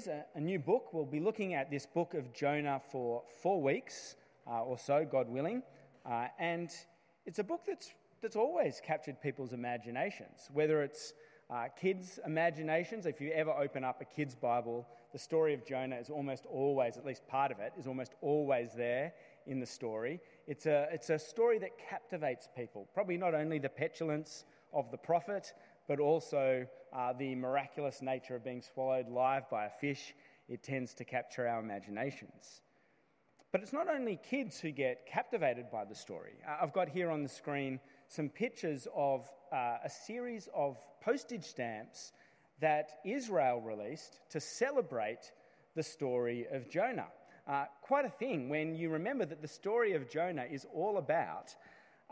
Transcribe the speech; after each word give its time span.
series, 0.00 0.08
a, 0.08 0.38
a, 0.38 0.40
new 0.40 0.58
book. 0.58 0.92
We'll 0.92 1.04
be 1.04 1.20
looking 1.20 1.54
at 1.54 1.70
this 1.70 1.86
book 1.86 2.14
of 2.14 2.32
Jonah 2.32 2.80
for 2.90 3.22
four 3.42 3.62
weeks 3.62 4.16
uh, 4.44 4.64
or 4.64 4.76
so, 4.76 5.06
God 5.08 5.28
willing. 5.28 5.62
Uh, 6.04 6.26
and 6.40 6.70
it's 7.26 7.38
a 7.38 7.44
book 7.44 7.60
that's, 7.64 7.92
that's 8.20 8.34
always 8.34 8.80
captured 8.84 9.20
people's 9.22 9.52
imaginations, 9.52 10.48
whether 10.52 10.82
it's 10.82 11.12
uh, 11.48 11.66
kids' 11.80 12.18
imaginations. 12.26 13.06
If 13.06 13.20
you 13.20 13.30
ever 13.30 13.52
open 13.52 13.84
up 13.84 14.00
a 14.00 14.04
kid's 14.04 14.34
Bible, 14.34 14.84
the 15.12 15.18
story 15.18 15.54
of 15.54 15.64
Jonah 15.64 15.96
is 15.96 16.10
almost 16.10 16.46
always, 16.46 16.96
at 16.96 17.06
least 17.06 17.24
part 17.28 17.52
of 17.52 17.60
it, 17.60 17.72
is 17.78 17.86
almost 17.86 18.14
always 18.20 18.70
there 18.76 19.12
in 19.46 19.60
the 19.60 19.66
story. 19.66 20.20
It's 20.48 20.66
a, 20.66 20.88
it's 20.90 21.10
a 21.10 21.18
story 21.20 21.58
that 21.60 21.78
captivates 21.78 22.48
people, 22.56 22.88
probably 22.94 23.16
not 23.16 23.34
only 23.34 23.60
the 23.60 23.68
petulance 23.68 24.44
of 24.72 24.90
the 24.90 24.98
prophet, 24.98 25.52
but 25.88 26.00
also 26.00 26.66
uh, 26.92 27.12
the 27.12 27.34
miraculous 27.34 28.02
nature 28.02 28.36
of 28.36 28.44
being 28.44 28.62
swallowed 28.62 29.08
live 29.08 29.48
by 29.50 29.66
a 29.66 29.70
fish. 29.70 30.14
It 30.48 30.62
tends 30.62 30.94
to 30.94 31.04
capture 31.04 31.46
our 31.46 31.60
imaginations. 31.60 32.60
But 33.52 33.62
it's 33.62 33.72
not 33.72 33.88
only 33.88 34.18
kids 34.28 34.58
who 34.58 34.72
get 34.72 35.06
captivated 35.06 35.70
by 35.70 35.84
the 35.84 35.94
story. 35.94 36.32
Uh, 36.46 36.56
I've 36.60 36.72
got 36.72 36.88
here 36.88 37.10
on 37.10 37.22
the 37.22 37.28
screen 37.28 37.78
some 38.08 38.28
pictures 38.28 38.88
of 38.94 39.30
uh, 39.52 39.76
a 39.84 39.90
series 39.90 40.48
of 40.54 40.76
postage 41.00 41.44
stamps 41.44 42.12
that 42.60 42.98
Israel 43.04 43.60
released 43.60 44.20
to 44.30 44.40
celebrate 44.40 45.32
the 45.76 45.82
story 45.82 46.46
of 46.50 46.68
Jonah. 46.68 47.06
Uh, 47.46 47.66
quite 47.82 48.04
a 48.04 48.10
thing 48.10 48.48
when 48.48 48.74
you 48.74 48.88
remember 48.88 49.24
that 49.24 49.42
the 49.42 49.48
story 49.48 49.92
of 49.92 50.10
Jonah 50.10 50.46
is 50.50 50.66
all 50.74 50.98
about 50.98 51.54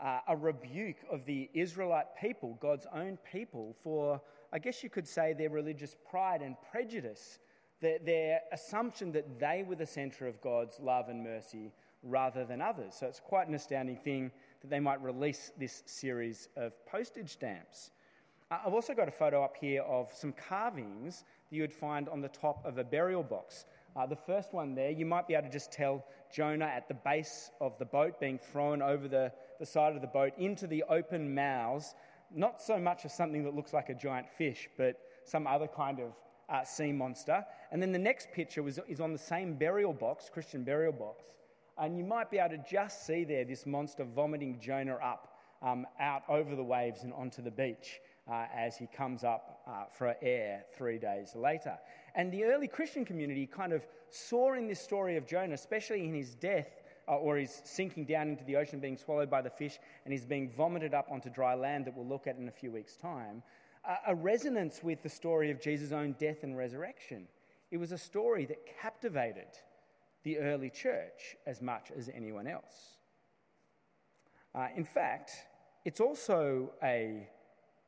uh, 0.03 0.19
a 0.27 0.35
rebuke 0.35 0.97
of 1.09 1.25
the 1.25 1.49
Israelite 1.53 2.07
people, 2.19 2.57
God's 2.59 2.85
own 2.93 3.17
people, 3.31 3.75
for, 3.83 4.21
I 4.51 4.59
guess 4.59 4.83
you 4.83 4.89
could 4.89 5.07
say, 5.07 5.33
their 5.33 5.49
religious 5.49 5.95
pride 6.09 6.41
and 6.41 6.55
prejudice, 6.71 7.39
their, 7.79 7.99
their 7.99 8.41
assumption 8.51 9.13
that 9.13 9.39
they 9.39 9.63
were 9.65 9.75
the 9.75 9.85
centre 9.85 10.27
of 10.27 10.41
God's 10.41 10.79
love 10.79 11.07
and 11.07 11.23
mercy 11.23 11.71
rather 12.03 12.43
than 12.43 12.61
others. 12.61 12.95
So 12.99 13.07
it's 13.07 13.21
quite 13.21 13.47
an 13.47 13.55
astounding 13.55 13.95
thing 13.95 14.29
that 14.61 14.69
they 14.69 14.81
might 14.81 15.01
release 15.01 15.51
this 15.57 15.83
series 15.85 16.49
of 16.57 16.73
postage 16.85 17.29
stamps. 17.29 17.91
Uh, 18.51 18.57
I've 18.65 18.73
also 18.73 18.93
got 18.93 19.07
a 19.07 19.11
photo 19.11 19.41
up 19.41 19.55
here 19.55 19.83
of 19.83 20.11
some 20.13 20.33
carvings 20.33 21.23
that 21.49 21.55
you 21.55 21.61
would 21.61 21.73
find 21.73 22.09
on 22.09 22.19
the 22.19 22.27
top 22.27 22.65
of 22.65 22.77
a 22.77 22.83
burial 22.83 23.23
box. 23.23 23.65
Uh, 23.95 24.05
the 24.05 24.15
first 24.15 24.53
one 24.53 24.73
there, 24.75 24.89
you 24.89 25.05
might 25.05 25.27
be 25.27 25.35
able 25.35 25.47
to 25.47 25.53
just 25.53 25.71
tell 25.71 26.03
Jonah 26.33 26.65
at 26.65 26.87
the 26.87 26.93
base 26.93 27.51
of 27.61 27.77
the 27.77 27.85
boat 27.85 28.19
being 28.19 28.39
thrown 28.39 28.81
over 28.81 29.07
the, 29.07 29.31
the 29.63 29.71
side 29.71 29.95
of 29.95 30.01
the 30.01 30.07
boat 30.07 30.33
into 30.37 30.67
the 30.67 30.83
open 30.89 31.33
mouths, 31.33 31.95
not 32.35 32.61
so 32.61 32.77
much 32.77 33.05
as 33.05 33.13
something 33.13 33.45
that 33.45 33.55
looks 33.55 33.71
like 33.71 33.87
a 33.87 33.93
giant 33.93 34.29
fish, 34.29 34.67
but 34.77 34.99
some 35.23 35.47
other 35.47 35.67
kind 35.67 36.01
of 36.01 36.11
uh, 36.49 36.65
sea 36.65 36.91
monster. 36.91 37.45
And 37.71 37.81
then 37.81 37.93
the 37.93 37.99
next 37.99 38.29
picture 38.33 38.61
was, 38.61 38.77
is 38.89 38.99
on 38.99 39.13
the 39.13 39.17
same 39.17 39.53
burial 39.53 39.93
box, 39.93 40.29
Christian 40.29 40.65
burial 40.65 40.91
box. 40.91 41.23
And 41.77 41.97
you 41.97 42.03
might 42.03 42.29
be 42.29 42.39
able 42.39 42.57
to 42.57 42.63
just 42.69 43.07
see 43.07 43.23
there 43.23 43.45
this 43.45 43.65
monster 43.65 44.03
vomiting 44.03 44.59
Jonah 44.59 44.95
up 44.95 45.39
um, 45.61 45.87
out 45.97 46.23
over 46.27 46.57
the 46.57 46.63
waves 46.63 47.03
and 47.03 47.13
onto 47.13 47.41
the 47.41 47.49
beach 47.49 48.01
uh, 48.29 48.47
as 48.53 48.75
he 48.75 48.87
comes 48.87 49.23
up 49.23 49.61
uh, 49.65 49.85
for 49.97 50.13
air 50.21 50.65
three 50.77 50.97
days 50.97 51.35
later. 51.35 51.77
And 52.15 52.33
the 52.33 52.43
early 52.43 52.67
Christian 52.67 53.05
community 53.05 53.47
kind 53.47 53.71
of 53.71 53.87
saw 54.09 54.55
in 54.55 54.67
this 54.67 54.81
story 54.81 55.15
of 55.15 55.25
Jonah, 55.25 55.53
especially 55.53 56.03
in 56.03 56.13
his 56.13 56.35
death, 56.35 56.82
uh, 57.07 57.15
or 57.17 57.37
his 57.37 57.61
sinking 57.63 58.05
down 58.05 58.29
into 58.29 58.43
the 58.43 58.55
ocean, 58.55 58.79
being 58.79 58.97
swallowed 58.97 59.29
by 59.29 59.41
the 59.41 59.49
fish, 59.49 59.79
and 60.05 60.11
he's 60.11 60.25
being 60.25 60.49
vomited 60.49 60.93
up 60.93 61.07
onto 61.09 61.29
dry 61.29 61.53
land 61.53 61.85
that 61.85 61.95
we'll 61.95 62.07
look 62.07 62.27
at 62.27 62.37
in 62.37 62.47
a 62.47 62.51
few 62.51 62.71
weeks' 62.71 62.95
time, 62.95 63.43
a 64.07 64.15
resonance 64.15 64.81
with 64.81 65.03
the 65.03 65.09
story 65.09 65.51
of 65.51 65.59
Jesus' 65.59 65.91
own 65.91 66.15
death 66.17 66.43
and 66.43 66.57
resurrection. 66.57 67.27
It 67.69 67.77
was 67.77 67.91
a 67.91 67.97
story 67.97 68.45
that 68.45 68.65
captivated 68.81 69.47
the 70.23 70.37
early 70.37 70.69
church 70.69 71.35
as 71.45 71.61
much 71.61 71.91
as 71.97 72.09
anyone 72.13 72.47
else. 72.47 72.97
Uh, 74.55 74.67
in 74.75 74.85
fact, 74.85 75.31
it's 75.83 75.99
also 75.99 76.71
a 76.81 77.27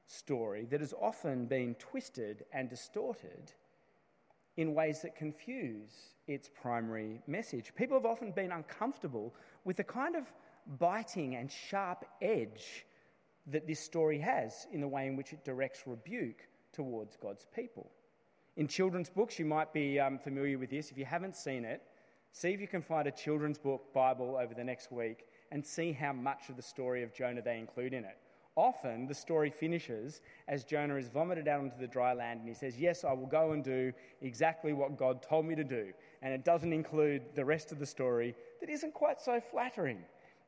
story 0.07 0.65
that 0.65 0.81
has 0.81 0.93
often 1.01 1.45
been 1.45 1.75
twisted 1.75 2.43
and 2.51 2.69
distorted 2.69 3.53
in 4.57 4.73
ways 4.73 5.01
that 5.01 5.15
confuse 5.15 6.14
its 6.27 6.49
primary 6.49 7.21
message. 7.27 7.73
People 7.75 7.97
have 7.97 8.05
often 8.05 8.31
been 8.31 8.51
uncomfortable 8.51 9.33
with 9.63 9.77
the 9.77 9.83
kind 9.83 10.15
of 10.15 10.31
biting 10.79 11.35
and 11.35 11.51
sharp 11.51 12.05
edge 12.21 12.85
that 13.47 13.67
this 13.67 13.79
story 13.79 14.17
has 14.19 14.67
in 14.71 14.81
the 14.81 14.87
way 14.87 15.07
in 15.07 15.15
which 15.15 15.33
it 15.33 15.43
directs 15.45 15.83
rebuke 15.85 16.47
towards 16.73 17.15
God's 17.15 17.45
people. 17.55 17.91
In 18.57 18.67
children's 18.67 19.09
books, 19.09 19.37
you 19.37 19.45
might 19.45 19.73
be 19.73 19.99
um, 19.99 20.17
familiar 20.17 20.57
with 20.57 20.69
this. 20.69 20.89
If 20.89 20.97
you 20.97 21.05
haven't 21.05 21.35
seen 21.35 21.65
it, 21.65 21.81
see 22.31 22.49
if 22.49 22.61
you 22.61 22.67
can 22.67 22.81
find 22.81 23.07
a 23.07 23.11
children's 23.11 23.57
book 23.57 23.93
Bible 23.93 24.37
over 24.41 24.53
the 24.53 24.63
next 24.63 24.91
week 24.91 25.25
and 25.51 25.65
see 25.65 25.91
how 25.91 26.13
much 26.13 26.49
of 26.49 26.55
the 26.55 26.61
story 26.61 27.03
of 27.03 27.13
Jonah 27.13 27.41
they 27.41 27.59
include 27.59 27.93
in 27.93 28.03
it. 28.05 28.17
Often 28.57 29.07
the 29.07 29.13
story 29.13 29.49
finishes 29.49 30.21
as 30.47 30.63
Jonah 30.63 30.95
is 30.95 31.09
vomited 31.09 31.47
out 31.49 31.59
onto 31.59 31.77
the 31.77 31.87
dry 31.87 32.13
land 32.13 32.39
and 32.39 32.47
he 32.47 32.55
says, 32.55 32.79
Yes, 32.79 33.03
I 33.03 33.11
will 33.11 33.25
go 33.25 33.51
and 33.51 33.61
do 33.61 33.91
exactly 34.21 34.71
what 34.71 34.97
God 34.97 35.21
told 35.21 35.45
me 35.45 35.55
to 35.55 35.63
do. 35.63 35.91
And 36.21 36.33
it 36.33 36.45
doesn't 36.45 36.71
include 36.71 37.23
the 37.35 37.43
rest 37.43 37.73
of 37.73 37.79
the 37.79 37.85
story 37.85 38.33
that 38.61 38.69
isn't 38.69 38.93
quite 38.93 39.19
so 39.19 39.41
flattering 39.41 39.99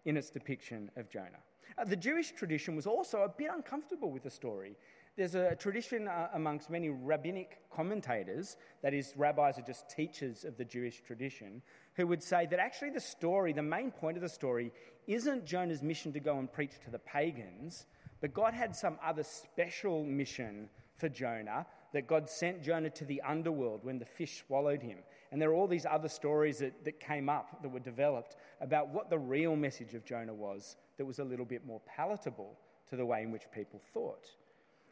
in 0.06 0.16
its 0.16 0.30
depiction 0.30 0.90
of 0.96 1.10
Jonah. 1.10 1.44
Uh, 1.78 1.84
the 1.84 1.98
Jewish 1.98 2.32
tradition 2.32 2.78
was 2.78 2.88
also 2.88 3.24
a 3.24 3.30
bit 3.30 3.50
uncomfortable 3.54 4.10
with 4.10 4.24
the 4.24 4.30
story. 4.30 4.78
There's 5.18 5.36
a 5.36 5.56
tradition 5.56 6.08
uh, 6.08 6.30
amongst 6.34 6.70
many 6.70 6.90
rabbinic 6.90 7.60
commentators, 7.76 8.58
that 8.84 8.94
is, 8.94 9.14
rabbis 9.18 9.58
are 9.58 9.64
just 9.64 9.90
teachers 9.90 10.46
of 10.46 10.58
the 10.58 10.64
Jewish 10.64 11.02
tradition, 11.02 11.62
who 11.96 12.08
would 12.08 12.24
say 12.24 12.46
that 12.46 12.60
actually 12.60 12.92
the 12.92 13.00
story, 13.00 13.52
the 13.52 13.64
main 13.64 13.92
point 13.92 14.16
of 14.16 14.22
the 14.22 14.30
story, 14.30 14.72
isn't 15.08 15.46
Jonah's 15.46 15.82
mission 15.82 16.14
to 16.14 16.20
go 16.20 16.38
and 16.38 16.52
preach 16.52 16.74
to 16.86 16.92
the 16.92 17.00
pagans, 17.00 17.88
but 18.22 18.34
God 18.34 18.54
had 18.54 18.76
some 18.76 18.98
other 19.04 19.24
special 19.24 20.04
mission 20.04 20.70
for 20.98 21.10
Jonah, 21.10 21.66
that 21.94 22.08
God 22.08 22.30
sent 22.30 22.62
Jonah 22.62 22.90
to 22.92 23.06
the 23.06 23.22
underworld 23.22 23.84
when 23.84 24.00
the 24.00 24.06
fish 24.06 24.44
swallowed 24.46 24.82
him. 24.82 25.00
And 25.32 25.42
there 25.42 25.50
are 25.50 25.54
all 25.54 25.68
these 25.68 25.86
other 25.86 26.10
stories 26.10 26.60
that, 26.60 26.84
that 26.84 27.00
came 27.00 27.30
up, 27.30 27.62
that 27.62 27.70
were 27.70 27.80
developed, 27.80 28.36
about 28.62 28.90
what 28.90 29.10
the 29.10 29.18
real 29.18 29.56
message 29.56 29.94
of 29.94 30.06
Jonah 30.06 30.34
was 30.34 30.76
that 30.98 31.06
was 31.06 31.20
a 31.20 31.24
little 31.24 31.46
bit 31.46 31.66
more 31.66 31.82
palatable 31.86 32.58
to 32.90 32.96
the 32.96 33.06
way 33.06 33.22
in 33.22 33.32
which 33.32 33.44
people 33.54 33.82
thought. 33.94 34.28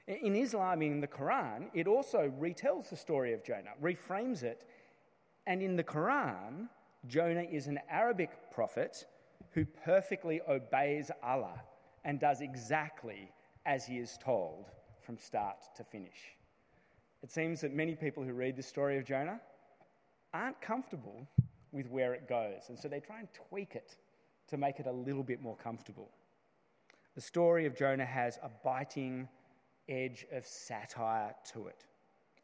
In 0.08 0.36
Islam, 0.36 0.82
in 0.82 1.02
the 1.02 1.08
Quran, 1.08 1.68
it 1.74 1.88
also 1.88 2.32
retells 2.40 2.90
the 2.90 2.96
story 2.96 3.34
of 3.34 3.44
Jonah, 3.44 3.72
reframes 3.82 4.44
it. 4.44 4.68
And 5.48 5.62
in 5.62 5.76
the 5.76 5.84
Quran, 5.84 6.68
Jonah 7.08 7.44
is 7.44 7.68
an 7.68 7.80
Arabic 7.90 8.30
prophet 8.52 9.06
who 9.52 9.66
perfectly 9.66 10.42
obeys 10.48 11.10
Allah 11.24 11.62
and 12.06 12.20
does 12.20 12.40
exactly 12.40 13.30
as 13.66 13.86
he 13.86 13.98
is 13.98 14.18
told 14.24 14.66
from 15.02 15.18
start 15.18 15.58
to 15.76 15.84
finish. 15.84 16.38
It 17.24 17.32
seems 17.32 17.62
that 17.62 17.74
many 17.74 17.96
people 17.96 18.24
who 18.24 18.34
read 18.34 18.56
the 18.56 18.64
story 18.64 18.98
of 18.98 19.06
Jonah 19.06 19.42
aren't 20.34 20.62
comfortable 20.62 21.28
with 21.72 21.90
where 21.90 22.14
it 22.14 22.30
goes, 22.30 22.70
and 22.70 22.80
so 22.80 22.88
they 22.88 23.00
try 23.00 23.20
and 23.20 23.28
tweak 23.50 23.76
it 23.76 23.98
to 24.48 24.58
make 24.58 24.80
it 24.80 24.86
a 24.86 24.92
little 24.92 25.24
bit 25.24 25.42
more 25.42 25.58
comfortable. 25.58 26.10
The 27.16 27.22
story 27.22 27.66
of 27.66 27.76
Jonah 27.76 28.06
has 28.06 28.38
a 28.44 28.50
biting 28.64 29.28
edge 29.90 30.26
of 30.32 30.46
satire 30.46 31.34
to 31.54 31.68
it. 31.68 31.86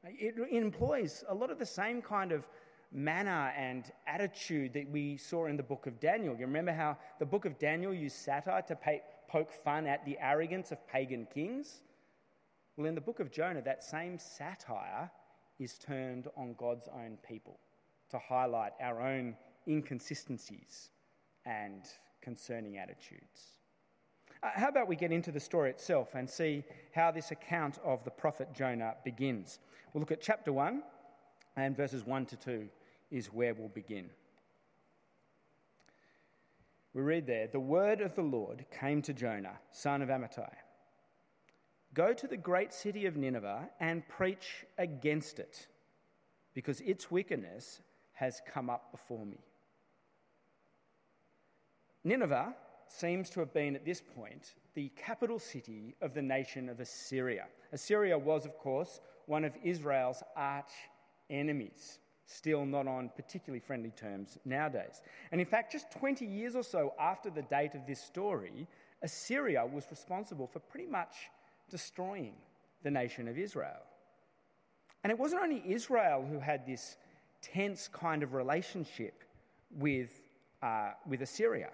It 0.03 0.35
employs 0.51 1.23
a 1.29 1.33
lot 1.33 1.51
of 1.51 1.59
the 1.59 1.65
same 1.65 2.01
kind 2.01 2.31
of 2.31 2.47
manner 2.91 3.53
and 3.55 3.91
attitude 4.07 4.73
that 4.73 4.89
we 4.89 5.15
saw 5.17 5.45
in 5.45 5.55
the 5.55 5.63
book 5.63 5.87
of 5.87 5.99
Daniel. 5.99 6.33
You 6.33 6.45
remember 6.45 6.73
how 6.73 6.97
the 7.19 7.25
book 7.25 7.45
of 7.45 7.57
Daniel 7.59 7.93
used 7.93 8.17
satire 8.17 8.63
to 8.63 8.75
pay, 8.75 9.01
poke 9.31 9.53
fun 9.53 9.87
at 9.87 10.05
the 10.05 10.17
arrogance 10.19 10.71
of 10.71 10.85
pagan 10.87 11.25
kings? 11.33 11.81
Well, 12.75 12.87
in 12.87 12.95
the 12.95 13.01
book 13.01 13.19
of 13.19 13.31
Jonah, 13.31 13.61
that 13.61 13.83
same 13.83 14.19
satire 14.19 15.09
is 15.59 15.77
turned 15.77 16.27
on 16.35 16.55
God's 16.57 16.87
own 16.93 17.17
people 17.27 17.59
to 18.09 18.19
highlight 18.19 18.73
our 18.81 19.01
own 19.01 19.35
inconsistencies 19.67 20.89
and 21.45 21.83
concerning 22.21 22.77
attitudes. 22.77 23.57
Uh, 24.43 24.49
how 24.53 24.67
about 24.67 24.87
we 24.87 24.95
get 24.95 25.11
into 25.11 25.31
the 25.31 25.39
story 25.39 25.69
itself 25.69 26.15
and 26.15 26.29
see 26.29 26.63
how 26.93 27.11
this 27.11 27.31
account 27.31 27.77
of 27.85 28.03
the 28.03 28.11
prophet 28.11 28.49
Jonah 28.53 28.95
begins? 29.05 29.59
We'll 29.93 30.01
look 30.01 30.11
at 30.11 30.21
chapter 30.21 30.51
1 30.51 30.81
and 31.57 31.77
verses 31.77 32.05
1 32.05 32.25
to 32.27 32.35
2 32.35 32.67
is 33.11 33.27
where 33.27 33.53
we'll 33.53 33.69
begin. 33.69 34.09
We 36.93 37.01
read 37.01 37.25
there 37.25 37.47
The 37.47 37.59
word 37.59 38.01
of 38.01 38.15
the 38.15 38.21
Lord 38.21 38.65
came 38.71 39.01
to 39.03 39.13
Jonah, 39.13 39.59
son 39.71 40.01
of 40.01 40.09
Amittai 40.09 40.51
Go 41.93 42.13
to 42.13 42.27
the 42.27 42.37
great 42.37 42.73
city 42.73 43.05
of 43.05 43.17
Nineveh 43.17 43.69
and 43.79 44.07
preach 44.07 44.65
against 44.77 45.39
it, 45.39 45.67
because 46.53 46.79
its 46.81 47.11
wickedness 47.11 47.81
has 48.13 48.41
come 48.47 48.69
up 48.69 48.91
before 48.91 49.25
me. 49.25 49.39
Nineveh 52.03 52.55
seems 52.87 53.29
to 53.31 53.39
have 53.41 53.53
been 53.53 53.75
at 53.75 53.85
this 53.85 54.01
point 54.01 54.53
the 54.73 54.89
capital 54.95 55.37
city 55.37 55.95
of 56.01 56.13
the 56.13 56.21
nation 56.21 56.69
of 56.69 56.79
Assyria. 56.79 57.47
Assyria 57.73 58.17
was, 58.17 58.45
of 58.45 58.57
course, 58.57 59.01
one 59.25 59.43
of 59.43 59.53
Israel's 59.63 60.23
arch 60.35 60.71
enemies, 61.29 61.99
still 62.31 62.65
not 62.65 62.87
on 62.87 63.09
particularly 63.15 63.59
friendly 63.59 63.91
terms 63.91 64.37
nowadays. 64.45 65.01
And 65.31 65.41
in 65.41 65.47
fact, 65.47 65.71
just 65.71 65.91
20 65.91 66.25
years 66.25 66.55
or 66.55 66.63
so 66.63 66.93
after 66.99 67.29
the 67.29 67.41
date 67.43 67.75
of 67.75 67.85
this 67.85 68.01
story, 68.01 68.67
Assyria 69.01 69.65
was 69.65 69.85
responsible 69.89 70.47
for 70.47 70.59
pretty 70.59 70.87
much 70.87 71.29
destroying 71.69 72.33
the 72.83 72.91
nation 72.91 73.27
of 73.27 73.37
Israel. 73.37 73.81
And 75.03 75.11
it 75.11 75.17
wasn't 75.17 75.41
only 75.41 75.63
Israel 75.65 76.25
who 76.29 76.39
had 76.39 76.65
this 76.65 76.97
tense 77.41 77.87
kind 77.87 78.21
of 78.23 78.33
relationship 78.33 79.23
with, 79.71 80.21
uh, 80.61 80.91
with 81.07 81.21
Assyria. 81.21 81.69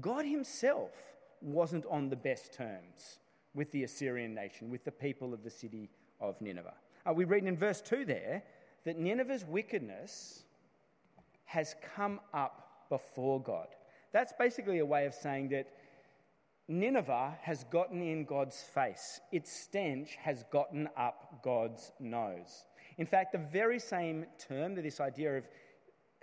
God 0.00 0.24
Himself 0.24 0.92
wasn't 1.40 1.86
on 1.86 2.08
the 2.08 2.16
best 2.16 2.52
terms 2.52 3.18
with 3.54 3.70
the 3.72 3.84
Assyrian 3.84 4.34
nation, 4.34 4.70
with 4.70 4.84
the 4.84 4.92
people 4.92 5.34
of 5.34 5.42
the 5.42 5.50
city 5.50 5.90
of 6.20 6.40
Nineveh. 6.40 6.74
Uh, 7.06 7.12
we 7.12 7.24
read 7.24 7.44
in 7.44 7.56
verse 7.56 7.80
2 7.80 8.04
there 8.04 8.42
that 8.84 8.98
Nineveh's 8.98 9.44
wickedness 9.44 10.44
has 11.44 11.74
come 11.94 12.20
up 12.34 12.86
before 12.88 13.40
God. 13.42 13.68
That's 14.12 14.32
basically 14.38 14.78
a 14.78 14.86
way 14.86 15.06
of 15.06 15.14
saying 15.14 15.48
that 15.50 15.68
Nineveh 16.68 17.36
has 17.40 17.64
gotten 17.64 18.02
in 18.02 18.24
God's 18.24 18.60
face. 18.60 19.20
Its 19.32 19.50
stench 19.50 20.16
has 20.16 20.44
gotten 20.52 20.88
up 20.96 21.40
God's 21.42 21.92
nose. 21.98 22.64
In 22.98 23.06
fact, 23.06 23.32
the 23.32 23.38
very 23.38 23.78
same 23.78 24.26
term, 24.38 24.74
this 24.74 25.00
idea 25.00 25.38
of 25.38 25.44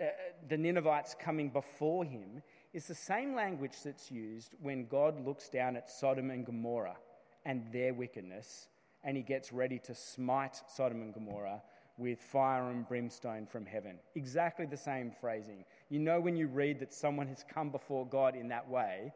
uh, 0.00 0.04
the 0.48 0.56
Ninevites 0.56 1.16
coming 1.18 1.48
before 1.48 2.04
him, 2.04 2.42
is 2.72 2.86
the 2.86 2.94
same 2.94 3.34
language 3.34 3.72
that's 3.84 4.10
used 4.10 4.54
when 4.60 4.86
God 4.86 5.24
looks 5.24 5.48
down 5.48 5.76
at 5.76 5.90
Sodom 5.90 6.30
and 6.30 6.44
Gomorrah 6.44 6.98
and 7.44 7.64
their 7.72 7.94
wickedness, 7.94 8.68
and 9.02 9.16
he 9.16 9.22
gets 9.22 9.52
ready 9.52 9.78
to 9.80 9.94
smite 9.94 10.60
Sodom 10.68 11.00
and 11.00 11.14
Gomorrah 11.14 11.62
with 11.98 12.20
fire 12.20 12.70
and 12.70 12.86
brimstone 12.86 13.46
from 13.46 13.64
heaven. 13.64 13.98
Exactly 14.14 14.66
the 14.66 14.76
same 14.76 15.10
phrasing. 15.10 15.64
You 15.88 15.98
know, 15.98 16.20
when 16.20 16.36
you 16.36 16.46
read 16.46 16.78
that 16.80 16.92
someone 16.92 17.26
has 17.28 17.44
come 17.52 17.70
before 17.70 18.06
God 18.06 18.36
in 18.36 18.48
that 18.48 18.68
way, 18.68 19.12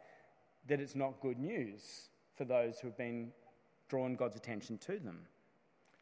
that 0.67 0.81
it's 0.81 0.95
not 0.95 1.21
good 1.21 1.39
news 1.39 2.09
for 2.37 2.45
those 2.45 2.79
who 2.79 2.89
have 2.89 2.97
been 2.97 3.33
drawn 3.89 4.15
God's 4.15 4.37
attention 4.37 4.79
to 4.79 4.99
them. 4.99 5.27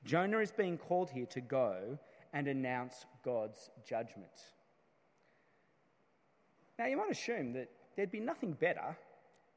Jonah 0.04 0.38
is 0.38 0.52
being 0.52 0.78
called 0.78 1.10
here 1.10 1.26
to 1.26 1.40
go 1.40 1.98
and 2.32 2.46
announce 2.46 3.06
God's 3.24 3.70
judgment. 3.84 4.30
Now, 6.78 6.86
you 6.86 6.96
might 6.96 7.10
assume 7.10 7.52
that 7.54 7.68
there'd 7.96 8.12
be 8.12 8.20
nothing 8.20 8.52
better 8.52 8.96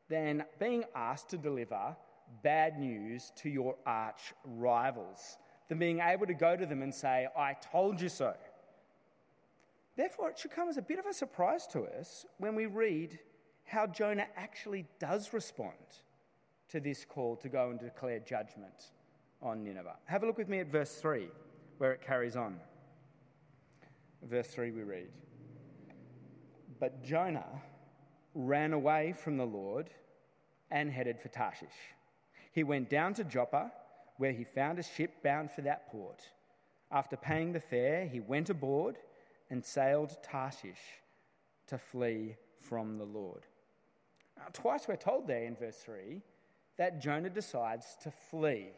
than 0.09 0.43
being 0.59 0.83
asked 0.95 1.29
to 1.29 1.37
deliver 1.37 1.95
bad 2.41 2.79
news 2.79 3.31
to 3.35 3.49
your 3.49 3.75
arch 3.85 4.33
rivals, 4.43 5.37
than 5.71 5.79
being 5.79 6.01
able 6.01 6.27
to 6.27 6.33
go 6.33 6.57
to 6.57 6.65
them 6.65 6.81
and 6.81 6.93
say, 6.93 7.29
I 7.33 7.53
told 7.71 8.01
you 8.01 8.09
so. 8.09 8.33
Therefore, 9.95 10.29
it 10.29 10.37
should 10.37 10.51
come 10.51 10.67
as 10.67 10.75
a 10.75 10.81
bit 10.81 10.99
of 10.99 11.05
a 11.05 11.13
surprise 11.13 11.65
to 11.67 11.83
us 11.83 12.25
when 12.39 12.55
we 12.55 12.65
read 12.65 13.17
how 13.63 13.87
Jonah 13.87 14.27
actually 14.35 14.85
does 14.99 15.31
respond 15.31 15.77
to 16.67 16.81
this 16.81 17.05
call 17.05 17.37
to 17.37 17.47
go 17.47 17.69
and 17.69 17.79
declare 17.79 18.19
judgment 18.19 18.91
on 19.41 19.63
Nineveh. 19.63 19.95
Have 20.07 20.23
a 20.23 20.25
look 20.25 20.37
with 20.37 20.49
me 20.49 20.59
at 20.59 20.67
verse 20.67 20.95
3, 20.95 21.29
where 21.77 21.93
it 21.93 22.01
carries 22.05 22.35
on. 22.35 22.59
Verse 24.23 24.47
3 24.47 24.71
we 24.71 24.81
read 24.81 25.07
But 26.81 27.01
Jonah 27.01 27.61
ran 28.35 28.73
away 28.73 29.13
from 29.17 29.37
the 29.37 29.45
Lord 29.45 29.89
and 30.69 30.91
headed 30.91 31.17
for 31.17 31.29
Tarshish. 31.29 31.69
He 32.51 32.65
went 32.65 32.89
down 32.89 33.13
to 33.13 33.23
Joppa, 33.23 33.71
where 34.17 34.31
he 34.31 34.43
found 34.43 34.79
a 34.79 34.83
ship 34.83 35.23
bound 35.23 35.51
for 35.51 35.61
that 35.61 35.91
port. 35.91 36.21
After 36.91 37.15
paying 37.15 37.53
the 37.53 37.59
fare, 37.59 38.05
he 38.05 38.19
went 38.19 38.49
aboard 38.49 38.97
and 39.49 39.63
sailed 39.63 40.17
Tarshish 40.23 41.01
to 41.67 41.77
flee 41.77 42.35
from 42.59 42.97
the 42.97 43.05
Lord. 43.05 43.45
Now, 44.37 44.45
twice 44.53 44.87
we're 44.87 44.95
told 44.95 45.27
there 45.27 45.43
in 45.43 45.55
verse 45.55 45.77
3 45.77 46.21
that 46.77 47.01
Jonah 47.01 47.29
decides 47.29 47.97
to 48.03 48.11
flee 48.11 48.69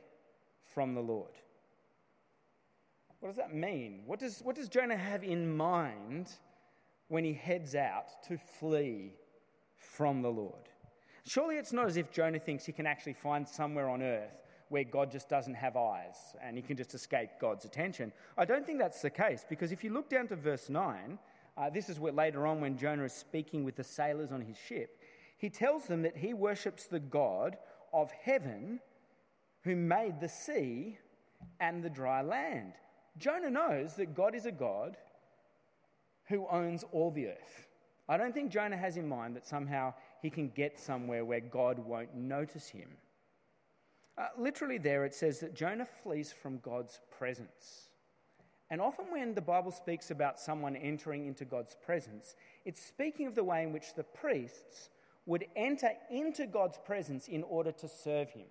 from 0.73 0.93
the 0.93 1.01
Lord. 1.01 1.33
What 3.19 3.29
does 3.29 3.37
that 3.37 3.55
mean? 3.55 4.01
What 4.05 4.19
does, 4.19 4.41
what 4.41 4.55
does 4.55 4.67
Jonah 4.67 4.97
have 4.97 5.23
in 5.23 5.55
mind 5.55 6.29
when 7.07 7.23
he 7.23 7.33
heads 7.33 7.75
out 7.75 8.21
to 8.27 8.37
flee 8.37 9.13
from 9.77 10.21
the 10.21 10.29
Lord? 10.29 10.69
Surely 11.25 11.55
it's 11.55 11.71
not 11.71 11.87
as 11.87 11.95
if 11.95 12.11
Jonah 12.11 12.39
thinks 12.39 12.65
he 12.65 12.73
can 12.73 12.85
actually 12.85 13.13
find 13.13 13.47
somewhere 13.47 13.87
on 13.87 14.01
earth 14.01 14.42
where 14.73 14.83
God 14.83 15.11
just 15.11 15.29
doesn't 15.29 15.53
have 15.53 15.77
eyes 15.77 16.15
and 16.41 16.57
he 16.57 16.63
can 16.63 16.75
just 16.75 16.95
escape 16.95 17.29
God's 17.39 17.63
attention. 17.63 18.11
I 18.35 18.43
don't 18.43 18.65
think 18.65 18.79
that's 18.79 19.03
the 19.03 19.09
case 19.11 19.45
because 19.47 19.71
if 19.71 19.83
you 19.83 19.93
look 19.93 20.09
down 20.09 20.27
to 20.29 20.35
verse 20.35 20.67
9, 20.67 21.19
uh, 21.55 21.69
this 21.69 21.89
is 21.89 21.99
where 21.99 22.11
later 22.11 22.47
on 22.47 22.59
when 22.59 22.75
Jonah 22.75 23.03
is 23.03 23.13
speaking 23.13 23.63
with 23.63 23.75
the 23.75 23.83
sailors 23.83 24.31
on 24.31 24.41
his 24.41 24.57
ship, 24.57 24.99
he 25.37 25.51
tells 25.51 25.85
them 25.85 26.01
that 26.01 26.17
he 26.17 26.33
worships 26.33 26.87
the 26.87 26.99
God 26.99 27.55
of 27.93 28.09
heaven 28.23 28.79
who 29.61 29.75
made 29.75 30.19
the 30.19 30.27
sea 30.27 30.97
and 31.59 31.83
the 31.83 31.89
dry 31.89 32.23
land. 32.23 32.73
Jonah 33.19 33.51
knows 33.51 33.93
that 33.97 34.15
God 34.15 34.33
is 34.33 34.47
a 34.47 34.51
God 34.51 34.97
who 36.29 36.47
owns 36.49 36.83
all 36.91 37.11
the 37.11 37.27
earth. 37.27 37.67
I 38.09 38.17
don't 38.17 38.33
think 38.33 38.51
Jonah 38.51 38.77
has 38.77 38.97
in 38.97 39.07
mind 39.07 39.35
that 39.35 39.45
somehow 39.45 39.93
he 40.23 40.31
can 40.31 40.49
get 40.49 40.79
somewhere 40.79 41.23
where 41.23 41.41
God 41.41 41.77
won't 41.77 42.15
notice 42.15 42.67
him. 42.67 42.89
Uh, 44.17 44.27
literally, 44.37 44.77
there 44.77 45.05
it 45.05 45.13
says 45.13 45.39
that 45.39 45.55
Jonah 45.55 45.87
flees 46.03 46.31
from 46.31 46.59
God's 46.59 46.99
presence. 47.17 47.89
And 48.69 48.81
often, 48.81 49.05
when 49.11 49.33
the 49.33 49.41
Bible 49.41 49.71
speaks 49.71 50.11
about 50.11 50.39
someone 50.39 50.75
entering 50.75 51.25
into 51.25 51.45
God's 51.45 51.75
presence, 51.85 52.35
it's 52.65 52.83
speaking 52.83 53.27
of 53.27 53.35
the 53.35 53.43
way 53.43 53.63
in 53.63 53.73
which 53.73 53.93
the 53.95 54.03
priests 54.03 54.89
would 55.25 55.45
enter 55.55 55.91
into 56.09 56.45
God's 56.45 56.77
presence 56.85 57.27
in 57.27 57.43
order 57.43 57.71
to 57.71 57.87
serve 57.87 58.29
him, 58.31 58.47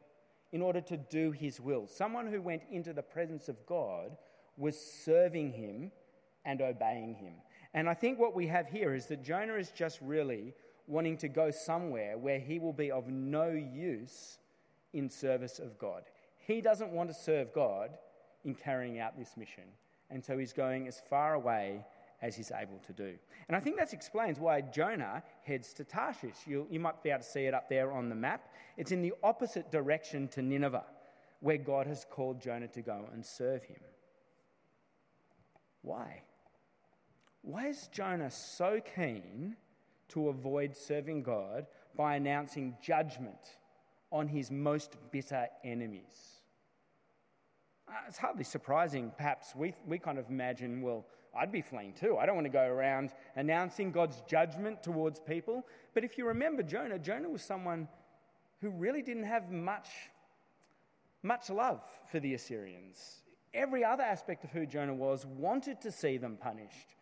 in 0.53 0.62
order 0.62 0.81
to 0.81 0.97
do 0.97 1.32
his 1.32 1.61
will. 1.61 1.87
Someone 1.87 2.26
who 2.26 2.41
went 2.41 2.62
into 2.70 2.93
the 2.93 3.03
presence 3.03 3.49
of 3.49 3.67
God 3.67 4.17
was 4.56 4.79
serving 4.79 5.53
him 5.53 5.91
and 6.44 6.61
obeying 6.61 7.14
him. 7.14 7.35
And 7.75 7.88
I 7.88 7.94
think 7.94 8.19
what 8.19 8.35
we 8.35 8.47
have 8.49 8.69
here 8.69 8.94
is 8.94 9.06
that 9.06 9.23
Jonah 9.23 9.55
is 9.55 9.70
just 9.70 10.00
really 10.03 10.55
wanting 10.87 11.17
to 11.19 11.29
go 11.29 11.50
somewhere 11.50 12.19
where 12.19 12.38
he 12.38 12.59
will 12.59 12.73
be 12.73 12.91
of 12.91 13.09
no 13.09 13.50
use 13.50 14.38
in 14.93 15.09
service 15.09 15.59
of 15.59 15.79
God. 15.79 16.03
He 16.37 16.61
doesn't 16.61 16.93
want 16.93 17.09
to 17.09 17.15
serve 17.15 17.53
God 17.53 17.91
in 18.44 18.55
carrying 18.55 18.99
out 18.99 19.17
this 19.17 19.37
mission. 19.37 19.65
And 20.11 20.25
so 20.25 20.37
he's 20.37 20.53
going 20.53 20.87
as 20.89 21.00
far 21.09 21.35
away 21.35 21.85
as 22.21 22.37
he's 22.37 22.53
able 22.53 22.79
to 22.87 22.93
do. 22.93 23.14
And 23.49 23.57
I 23.57 23.61
think 23.61 23.76
that 23.78 23.93
explains 23.93 24.38
why 24.38 24.61
Jonah 24.61 25.23
heads 25.43 25.73
to 25.75 25.85
Tarshish. 25.85 26.37
You, 26.47 26.66
you 26.71 26.78
might 26.78 27.02
be 27.02 27.11
able 27.11 27.23
to 27.23 27.28
see 27.28 27.47
it 27.47 27.55
up 27.55 27.69
there 27.69 27.93
on 27.93 28.09
the 28.09 28.14
map. 28.14 28.52
It's 28.76 28.93
in 28.93 29.02
the 29.02 29.12
opposite 29.23 29.73
direction 29.73 30.28
to 30.28 30.43
Nineveh, 30.43 30.85
where 31.40 31.59
God 31.59 31.87
has 31.87 32.07
called 32.09 32.40
Jonah 32.40 32.69
to 32.69 32.83
go 32.83 33.09
and 33.12 33.25
serve 33.25 33.64
him. 33.64 33.81
Why? 35.83 36.23
Why 37.43 37.66
is 37.66 37.88
Jonah 37.88 38.31
so 38.31 38.81
keen 38.95 39.57
to 40.11 40.28
avoid 40.28 40.76
serving 40.76 41.25
God 41.25 41.66
by 41.97 42.14
announcing 42.14 42.76
judgment 42.81 43.59
on 44.12 44.28
his 44.28 44.50
most 44.50 44.97
bitter 45.11 45.49
enemies? 45.64 46.42
Uh, 47.88 47.92
it's 48.07 48.19
hardly 48.19 48.45
surprising, 48.45 49.12
perhaps. 49.16 49.54
We, 49.57 49.75
we 49.87 49.99
kind 49.99 50.19
of 50.19 50.28
imagine, 50.28 50.83
well, 50.83 51.07
I'd 51.35 51.50
be 51.50 51.62
fleeing 51.62 51.95
too. 51.95 52.19
I 52.19 52.26
don't 52.26 52.35
want 52.35 52.47
to 52.47 52.52
go 52.52 52.66
around 52.66 53.11
announcing 53.37 53.90
God's 53.90 54.23
judgment 54.28 54.83
towards 54.83 55.19
people. 55.19 55.66
But 55.95 56.04
if 56.04 56.19
you 56.19 56.26
remember 56.26 56.62
Jonah, 56.62 56.99
Jonah 56.99 57.28
was 57.28 57.42
someone 57.42 57.88
who 58.61 58.71
really 58.71 59.02
didn't 59.02 59.25
have 59.25 59.50
much, 59.50 59.88
much 61.23 61.50
love 61.50 61.83
for 62.11 62.21
the 62.21 62.35
Assyrians. 62.35 63.23
Every 63.54 63.85
other 63.85 64.02
aspect 64.02 64.45
of 64.45 64.50
who 64.50 64.66
Jonah 64.66 64.95
was 64.95 65.26
wanted 65.26 65.81
to 65.83 65.90
see 65.90 66.16
them 66.16 66.37
punished. 66.37 66.95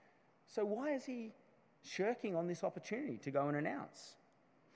So 0.47 0.65
why 0.65 0.95
is 0.95 1.05
he 1.05 1.33
shirking 1.83 2.35
on 2.35 2.47
this 2.47 2.65
opportunity 2.65 3.19
to 3.19 3.31
go 3.31 3.49
and 3.49 3.57
announce? 3.57 4.17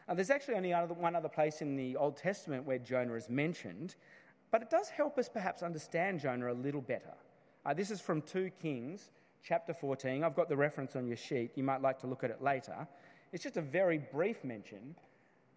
Uh, 0.09 0.15
there's 0.15 0.31
actually 0.31 0.55
only 0.55 0.73
other, 0.73 0.95
one 0.95 1.17
other 1.17 1.29
place 1.29 1.63
in 1.63 1.77
the 1.77 1.97
Old 1.97 2.17
Testament 2.17 2.65
where 2.65 2.79
Jonah 2.79 3.15
is 3.15 3.31
mentioned, 3.31 3.97
but 4.51 4.63
it 4.63 4.71
does 4.71 4.89
help 4.89 5.19
us 5.19 5.29
perhaps 5.29 5.63
understand 5.63 6.21
Jonah 6.21 6.53
a 6.53 6.55
little 6.55 6.83
better. 6.83 7.15
Uh, 7.65 7.73
this 7.73 7.91
is 7.91 8.01
from 8.01 8.21
2 8.23 8.51
Kings 8.61 9.11
chapter 9.43 9.73
14. 9.73 10.23
I've 10.23 10.37
got 10.37 10.49
the 10.49 10.57
reference 10.57 10.95
on 10.97 11.07
your 11.07 11.17
sheet. 11.17 11.53
You 11.55 11.65
might 11.65 11.81
like 11.81 11.99
to 12.01 12.07
look 12.07 12.23
at 12.23 12.31
it 12.31 12.43
later. 12.43 12.87
It's 13.33 13.43
just 13.43 13.57
a 13.57 13.63
very 13.63 13.99
brief 13.99 14.45
mention. 14.45 14.95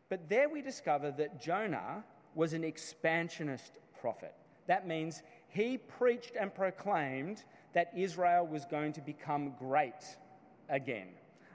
But 0.10 0.30
there 0.30 0.48
we 0.48 0.62
discover 0.62 1.12
that 1.12 1.42
Jonah 1.42 2.04
was 2.34 2.54
an 2.54 2.64
expansionist 2.64 3.74
prophet. 4.00 4.34
That 4.68 4.88
means 4.88 5.24
he 5.50 5.78
preached 5.78 6.34
and 6.40 6.54
proclaimed 6.54 7.44
that 7.74 7.92
Israel 7.96 8.48
was 8.48 8.66
going 8.66 8.94
to 8.94 9.02
become 9.02 9.54
great 9.60 10.18
again. 10.70 11.08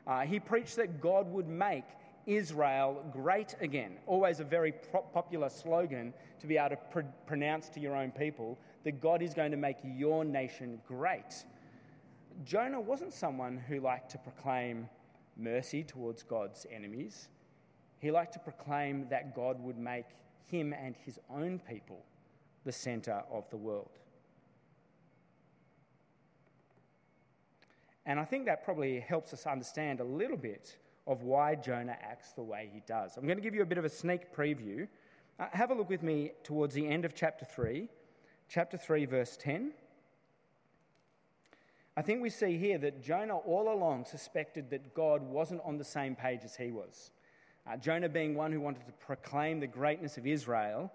Uh, 0.07 0.21
he 0.23 0.39
preached 0.39 0.77
that 0.77 1.01
God 1.01 1.31
would 1.31 1.49
make 1.49 1.85
Israel 2.27 3.05
great 3.13 3.55
again. 3.61 3.99
Always 4.07 4.41
a 4.41 4.45
very 4.45 4.73
popular 5.13 5.49
slogan 5.49 6.13
to 6.41 6.47
be 6.47 6.57
able 6.57 6.71
to 6.71 6.77
pr- 6.77 7.01
pronounce 7.27 7.69
to 7.71 7.81
your 7.81 7.97
own 7.97 8.11
people 8.11 8.59
that 8.85 9.01
God 9.01 9.23
is 9.23 9.35
going 9.35 9.51
to 9.51 9.57
make 9.57 9.77
your 9.85 10.25
nation 10.25 10.81
great. 10.87 11.45
Jonah 12.45 12.81
wasn't 12.81 13.13
someone 13.13 13.57
who 13.57 13.81
liked 13.81 14.11
to 14.13 14.19
proclaim 14.19 14.89
mercy 15.37 15.83
towards 15.83 16.23
God's 16.23 16.67
enemies. 16.71 17.29
He 17.99 18.11
liked 18.11 18.33
to 18.35 18.39
proclaim 18.39 19.07
that 19.11 19.35
God 19.35 19.61
would 19.61 19.79
make 19.79 20.07
him 20.51 20.73
and 20.73 20.97
his 21.05 21.19
own 21.31 21.61
people 21.69 22.05
the 22.65 22.73
centre 22.73 23.23
of 23.31 23.49
the 23.51 23.57
world. 23.57 23.99
And 28.05 28.19
I 28.19 28.25
think 28.25 28.47
that 28.47 28.65
probably 28.65 29.01
helps 29.01 29.33
us 29.33 29.47
understand 29.47 30.01
a 30.01 30.05
little 30.05 30.37
bit 30.37 30.77
of 31.13 31.23
why 31.23 31.55
Jonah 31.55 31.97
acts 32.03 32.33
the 32.33 32.43
way 32.43 32.71
he 32.73 32.83
does. 32.87 33.17
I'm 33.17 33.25
going 33.25 33.37
to 33.37 33.43
give 33.43 33.55
you 33.55 33.63
a 33.63 33.67
bit 33.67 33.79
of 33.79 33.85
a 33.85 33.89
sneak 33.89 34.35
preview. 34.35 34.89
Uh, 35.39 35.47
have 35.53 35.71
a 35.71 35.75
look 35.75 35.89
with 35.89 36.03
me 36.03 36.33
towards 36.43 36.75
the 36.75 36.87
end 36.87 37.05
of 37.05 37.15
chapter 37.15 37.45
3, 37.45 37.89
chapter 38.49 38.77
3, 38.77 39.05
verse 39.05 39.37
10. 39.41 39.73
I 41.97 42.03
think 42.03 42.23
we 42.23 42.31
see 42.31 42.57
here 42.57 42.79
that 42.79 43.03
Jonah 43.03 43.37
all 43.37 43.73
along 43.73 44.07
suspected 44.07 44.71
that 44.71 44.95
God 44.95 45.23
wasn't 45.23 45.61
on 45.65 45.77
the 45.77 45.85
same 45.85 46.17
page 46.17 46.41
as 46.45 46.57
he 46.57 46.71
was. 46.71 47.11
Uh, 47.67 47.77
Jonah, 47.77 48.09
being 48.09 48.35
one 48.35 48.51
who 48.51 48.61
wanted 48.61 48.87
to 48.87 48.93
proclaim 48.93 49.61
the 49.61 49.67
greatness 49.67 50.17
of 50.17 50.27
Israel, 50.27 50.91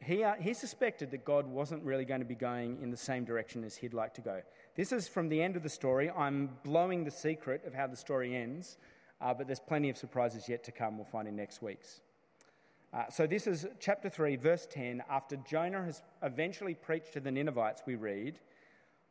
he, 0.00 0.22
uh, 0.22 0.34
he 0.34 0.52
suspected 0.52 1.10
that 1.12 1.24
God 1.24 1.46
wasn't 1.46 1.82
really 1.82 2.04
going 2.04 2.20
to 2.20 2.26
be 2.26 2.34
going 2.34 2.78
in 2.82 2.90
the 2.90 2.96
same 2.96 3.24
direction 3.24 3.64
as 3.64 3.76
he'd 3.76 3.94
like 3.94 4.14
to 4.14 4.20
go. 4.20 4.42
This 4.74 4.92
is 4.92 5.08
from 5.08 5.28
the 5.30 5.42
end 5.42 5.56
of 5.56 5.62
the 5.62 5.70
story. 5.70 6.10
I'm 6.10 6.50
blowing 6.62 7.04
the 7.04 7.10
secret 7.10 7.62
of 7.66 7.72
how 7.72 7.86
the 7.86 7.96
story 7.96 8.36
ends, 8.36 8.76
uh, 9.20 9.34
but 9.34 9.46
there's 9.46 9.60
plenty 9.60 9.90
of 9.90 9.96
surprises 9.96 10.48
yet 10.48 10.64
to 10.64 10.72
come. 10.72 10.96
We'll 10.96 11.06
find 11.06 11.28
in 11.28 11.36
next 11.36 11.62
week's. 11.62 12.00
Uh, 12.92 13.04
so, 13.10 13.26
this 13.26 13.46
is 13.46 13.66
chapter 13.80 14.08
3, 14.08 14.36
verse 14.36 14.66
10. 14.70 15.02
After 15.10 15.36
Jonah 15.36 15.84
has 15.84 16.02
eventually 16.22 16.74
preached 16.74 17.12
to 17.14 17.20
the 17.20 17.30
Ninevites, 17.30 17.82
we 17.86 17.94
read, 17.94 18.38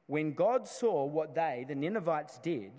When 0.07 0.33
God 0.33 0.67
saw 0.67 1.05
what 1.05 1.35
they, 1.35 1.65
the 1.67 1.75
Ninevites, 1.75 2.39
did 2.39 2.71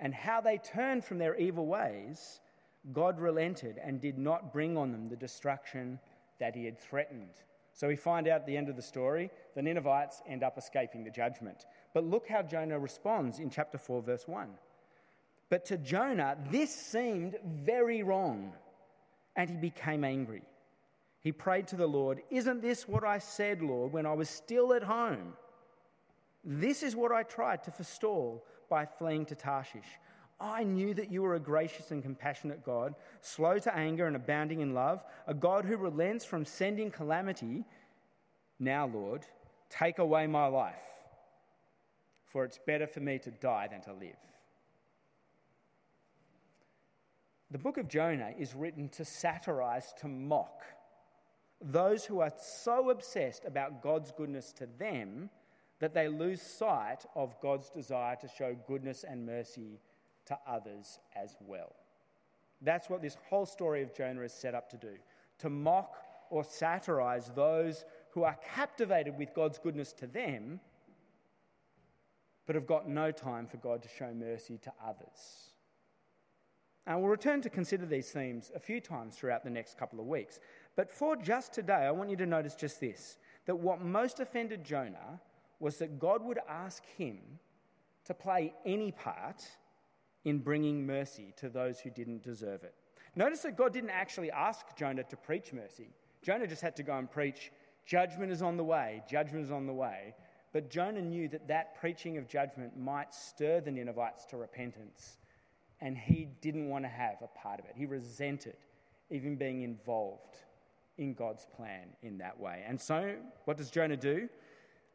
and 0.00 0.14
how 0.14 0.40
they 0.40 0.58
turned 0.58 1.04
from 1.04 1.18
their 1.18 1.36
evil 1.36 1.66
ways, 1.66 2.40
God 2.92 3.20
relented 3.20 3.78
and 3.82 4.00
did 4.00 4.18
not 4.18 4.52
bring 4.52 4.76
on 4.76 4.92
them 4.92 5.08
the 5.08 5.16
destruction 5.16 5.98
that 6.38 6.56
he 6.56 6.64
had 6.64 6.78
threatened. 6.78 7.42
So 7.72 7.86
we 7.86 7.96
find 7.96 8.26
out 8.26 8.40
at 8.40 8.46
the 8.46 8.56
end 8.56 8.68
of 8.68 8.76
the 8.76 8.82
story, 8.82 9.30
the 9.54 9.62
Ninevites 9.62 10.22
end 10.26 10.42
up 10.42 10.58
escaping 10.58 11.04
the 11.04 11.10
judgment. 11.10 11.66
But 11.94 12.04
look 12.04 12.28
how 12.28 12.42
Jonah 12.42 12.78
responds 12.78 13.38
in 13.38 13.50
chapter 13.50 13.78
4, 13.78 14.02
verse 14.02 14.26
1. 14.26 14.48
But 15.50 15.64
to 15.66 15.76
Jonah, 15.76 16.38
this 16.50 16.74
seemed 16.74 17.36
very 17.44 18.02
wrong, 18.02 18.52
and 19.36 19.50
he 19.50 19.56
became 19.56 20.04
angry. 20.04 20.42
He 21.20 21.32
prayed 21.32 21.66
to 21.68 21.76
the 21.76 21.88
Lord, 21.88 22.22
Isn't 22.30 22.62
this 22.62 22.88
what 22.88 23.04
I 23.04 23.18
said, 23.18 23.60
Lord, 23.60 23.92
when 23.92 24.06
I 24.06 24.14
was 24.14 24.30
still 24.30 24.72
at 24.72 24.84
home? 24.84 25.34
This 26.44 26.82
is 26.82 26.96
what 26.96 27.12
I 27.12 27.24
tried 27.24 27.64
to 27.64 27.70
forestall 27.70 28.46
by 28.70 28.86
fleeing 28.86 29.26
to 29.26 29.34
Tarshish. 29.34 29.98
I 30.40 30.64
knew 30.64 30.94
that 30.94 31.10
you 31.10 31.20
were 31.20 31.34
a 31.34 31.40
gracious 31.40 31.90
and 31.90 32.02
compassionate 32.02 32.64
God, 32.64 32.94
slow 33.20 33.58
to 33.58 33.76
anger 33.76 34.06
and 34.06 34.16
abounding 34.16 34.60
in 34.60 34.72
love, 34.72 35.04
a 35.26 35.34
God 35.34 35.66
who 35.66 35.76
relents 35.76 36.24
from 36.24 36.46
sending 36.46 36.90
calamity. 36.90 37.64
Now, 38.58 38.86
Lord, 38.86 39.26
take 39.68 39.98
away 39.98 40.26
my 40.26 40.46
life, 40.46 40.80
for 42.24 42.44
it's 42.44 42.58
better 42.66 42.86
for 42.86 43.00
me 43.00 43.18
to 43.18 43.30
die 43.30 43.68
than 43.70 43.82
to 43.82 43.92
live. 43.92 44.16
The 47.50 47.58
book 47.58 47.78
of 47.78 47.88
Jonah 47.88 48.32
is 48.38 48.54
written 48.54 48.88
to 48.90 49.04
satirize, 49.04 49.92
to 50.00 50.08
mock 50.08 50.62
those 51.60 52.04
who 52.04 52.20
are 52.20 52.32
so 52.40 52.90
obsessed 52.90 53.44
about 53.44 53.82
God's 53.82 54.12
goodness 54.12 54.52
to 54.54 54.66
them 54.78 55.30
that 55.80 55.92
they 55.94 56.08
lose 56.08 56.40
sight 56.40 57.04
of 57.14 57.38
God's 57.40 57.68
desire 57.70 58.16
to 58.16 58.28
show 58.28 58.56
goodness 58.66 59.04
and 59.04 59.26
mercy 59.26 59.80
to 60.26 60.38
others 60.46 61.00
as 61.16 61.36
well. 61.40 61.74
That's 62.62 62.88
what 62.88 63.02
this 63.02 63.16
whole 63.28 63.46
story 63.46 63.82
of 63.82 63.94
Jonah 63.94 64.22
is 64.22 64.32
set 64.32 64.54
up 64.54 64.70
to 64.70 64.76
do 64.76 64.94
to 65.38 65.50
mock 65.50 65.96
or 66.28 66.44
satirize 66.44 67.32
those 67.34 67.84
who 68.10 68.22
are 68.24 68.36
captivated 68.54 69.18
with 69.18 69.34
God's 69.34 69.58
goodness 69.58 69.92
to 69.94 70.06
them, 70.06 70.60
but 72.46 72.54
have 72.54 72.66
got 72.66 72.88
no 72.88 73.10
time 73.10 73.46
for 73.46 73.56
God 73.56 73.82
to 73.82 73.88
show 73.88 74.12
mercy 74.14 74.58
to 74.58 74.72
others. 74.86 75.49
And 76.86 77.00
we'll 77.00 77.10
return 77.10 77.42
to 77.42 77.50
consider 77.50 77.86
these 77.86 78.10
themes 78.10 78.50
a 78.54 78.58
few 78.58 78.80
times 78.80 79.16
throughout 79.16 79.44
the 79.44 79.50
next 79.50 79.78
couple 79.78 80.00
of 80.00 80.06
weeks. 80.06 80.40
But 80.76 80.90
for 80.90 81.14
just 81.14 81.52
today, 81.52 81.86
I 81.86 81.90
want 81.90 82.10
you 82.10 82.16
to 82.16 82.26
notice 82.26 82.54
just 82.54 82.80
this 82.80 83.18
that 83.46 83.56
what 83.56 83.80
most 83.80 84.20
offended 84.20 84.64
Jonah 84.64 85.20
was 85.58 85.76
that 85.78 85.98
God 85.98 86.22
would 86.24 86.38
ask 86.48 86.84
him 86.96 87.18
to 88.04 88.14
play 88.14 88.54
any 88.64 88.92
part 88.92 89.44
in 90.24 90.38
bringing 90.38 90.86
mercy 90.86 91.32
to 91.36 91.48
those 91.48 91.80
who 91.80 91.90
didn't 91.90 92.22
deserve 92.22 92.64
it. 92.64 92.74
Notice 93.16 93.42
that 93.42 93.56
God 93.56 93.72
didn't 93.72 93.90
actually 93.90 94.30
ask 94.30 94.76
Jonah 94.76 95.04
to 95.04 95.16
preach 95.16 95.52
mercy. 95.52 95.90
Jonah 96.22 96.46
just 96.46 96.62
had 96.62 96.76
to 96.76 96.82
go 96.82 96.96
and 96.96 97.10
preach, 97.10 97.50
judgment 97.86 98.30
is 98.30 98.42
on 98.42 98.56
the 98.56 98.64
way, 98.64 99.02
judgment 99.08 99.44
is 99.44 99.50
on 99.50 99.66
the 99.66 99.72
way. 99.72 100.14
But 100.52 100.70
Jonah 100.70 101.02
knew 101.02 101.28
that 101.28 101.48
that 101.48 101.78
preaching 101.80 102.18
of 102.18 102.28
judgment 102.28 102.76
might 102.76 103.14
stir 103.14 103.60
the 103.60 103.70
Ninevites 103.70 104.24
to 104.26 104.36
repentance, 104.36 105.18
and 105.80 105.96
he 105.96 106.28
didn't 106.40 106.68
want 106.68 106.84
to 106.84 106.88
have 106.88 107.16
a 107.22 107.38
part 107.38 107.58
of 107.58 107.66
it. 107.66 107.72
He 107.76 107.86
resented 107.86 108.56
even 109.10 109.36
being 109.36 109.62
involved 109.62 110.36
in 110.98 111.14
God's 111.14 111.46
plan 111.56 111.88
in 112.02 112.18
that 112.18 112.38
way. 112.38 112.62
And 112.66 112.80
so, 112.80 113.14
what 113.44 113.56
does 113.56 113.70
Jonah 113.70 113.96
do? 113.96 114.28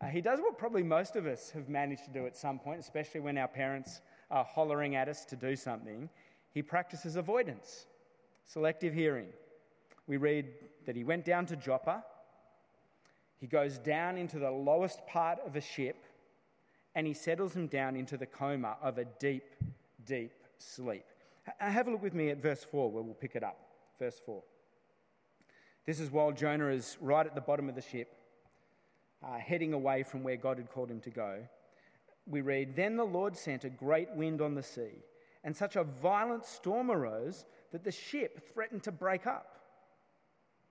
Uh, 0.01 0.07
he 0.07 0.21
does 0.21 0.39
what 0.39 0.57
probably 0.57 0.83
most 0.83 1.15
of 1.15 1.25
us 1.25 1.49
have 1.51 1.69
managed 1.69 2.05
to 2.05 2.11
do 2.11 2.27
at 2.27 2.37
some 2.37 2.59
point, 2.59 2.79
especially 2.79 3.21
when 3.21 3.37
our 3.37 3.47
parents 3.47 4.01
are 4.29 4.43
hollering 4.43 4.95
at 4.95 5.07
us 5.07 5.25
to 5.25 5.35
do 5.35 5.55
something, 5.55 6.09
he 6.51 6.61
practices 6.61 7.15
avoidance, 7.15 7.87
selective 8.45 8.93
hearing. 8.93 9.27
We 10.07 10.17
read 10.17 10.47
that 10.85 10.95
he 10.95 11.03
went 11.03 11.25
down 11.25 11.45
to 11.47 11.55
Joppa, 11.55 12.03
he 13.37 13.47
goes 13.47 13.77
down 13.77 14.17
into 14.17 14.39
the 14.39 14.51
lowest 14.51 15.05
part 15.07 15.39
of 15.45 15.55
a 15.55 15.61
ship, 15.61 16.05
and 16.93 17.05
he 17.05 17.13
settles 17.13 17.55
him 17.55 17.67
down 17.67 17.95
into 17.95 18.17
the 18.17 18.25
coma 18.25 18.77
of 18.81 18.97
a 18.97 19.05
deep, 19.19 19.43
deep 20.05 20.31
sleep. 20.57 21.05
Have 21.59 21.87
a 21.87 21.91
look 21.91 22.01
with 22.01 22.13
me 22.13 22.29
at 22.29 22.41
verse 22.41 22.63
4, 22.63 22.91
where 22.91 23.03
we'll 23.03 23.13
pick 23.13 23.35
it 23.35 23.43
up. 23.43 23.57
Verse 23.99 24.19
4. 24.25 24.41
This 25.85 25.99
is 25.99 26.11
while 26.11 26.31
Jonah 26.31 26.69
is 26.69 26.97
right 26.99 27.25
at 27.25 27.35
the 27.35 27.41
bottom 27.41 27.69
of 27.69 27.75
the 27.75 27.81
ship, 27.81 28.15
uh, 29.23 29.37
heading 29.37 29.73
away 29.73 30.03
from 30.03 30.23
where 30.23 30.37
God 30.37 30.57
had 30.57 30.71
called 30.71 30.89
him 30.89 30.99
to 31.01 31.09
go 31.11 31.47
we 32.27 32.41
read, 32.41 32.75
Then 32.75 32.95
the 32.95 33.03
Lord 33.03 33.37
sent 33.37 33.63
a 33.63 33.69
great 33.69 34.11
wind 34.11 34.41
on 34.41 34.55
the 34.55 34.63
sea, 34.63 35.03
and 35.43 35.55
such 35.55 35.75
a 35.75 35.83
violent 35.83 36.45
storm 36.45 36.89
arose 36.89 37.45
that 37.71 37.83
the 37.83 37.91
ship 37.91 38.51
threatened 38.53 38.83
to 38.83 38.91
break 38.91 39.27
up. 39.27 39.59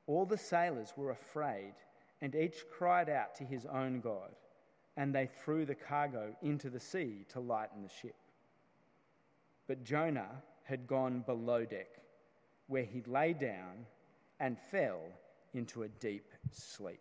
All 0.07 0.27
the 0.27 0.39
sailors 0.39 0.93
were 0.97 1.11
afraid, 1.11 1.75
and 2.21 2.35
each 2.35 2.65
cried 2.71 3.09
out 3.09 3.35
to 3.37 3.45
his 3.45 3.67
own 3.67 4.01
God, 4.01 4.31
and 4.97 5.15
they 5.15 5.29
threw 5.45 5.65
the 5.65 5.75
cargo 5.75 6.35
into 6.43 6.71
the 6.71 6.81
sea 6.81 7.25
to 7.31 7.41
lighten 7.41 7.83
the 7.83 7.89
ship. 7.89 8.17
But 9.67 9.85
Jonah 9.85 10.43
had 10.65 10.87
gone 10.87 11.21
below 11.27 11.65
deck, 11.65 11.89
where 12.67 12.85
he 12.85 13.03
lay 13.07 13.33
down 13.33 13.87
and 14.41 14.59
fell 14.59 15.01
into 15.53 15.85
a 15.85 15.89
deep 15.89 16.27
sleep. 16.51 17.01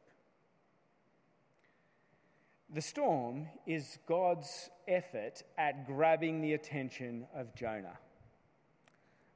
The 2.73 2.81
storm 2.81 3.47
is 3.67 3.99
God's 4.07 4.69
effort 4.87 5.43
at 5.57 5.85
grabbing 5.85 6.41
the 6.41 6.53
attention 6.53 7.27
of 7.35 7.53
Jonah. 7.55 7.97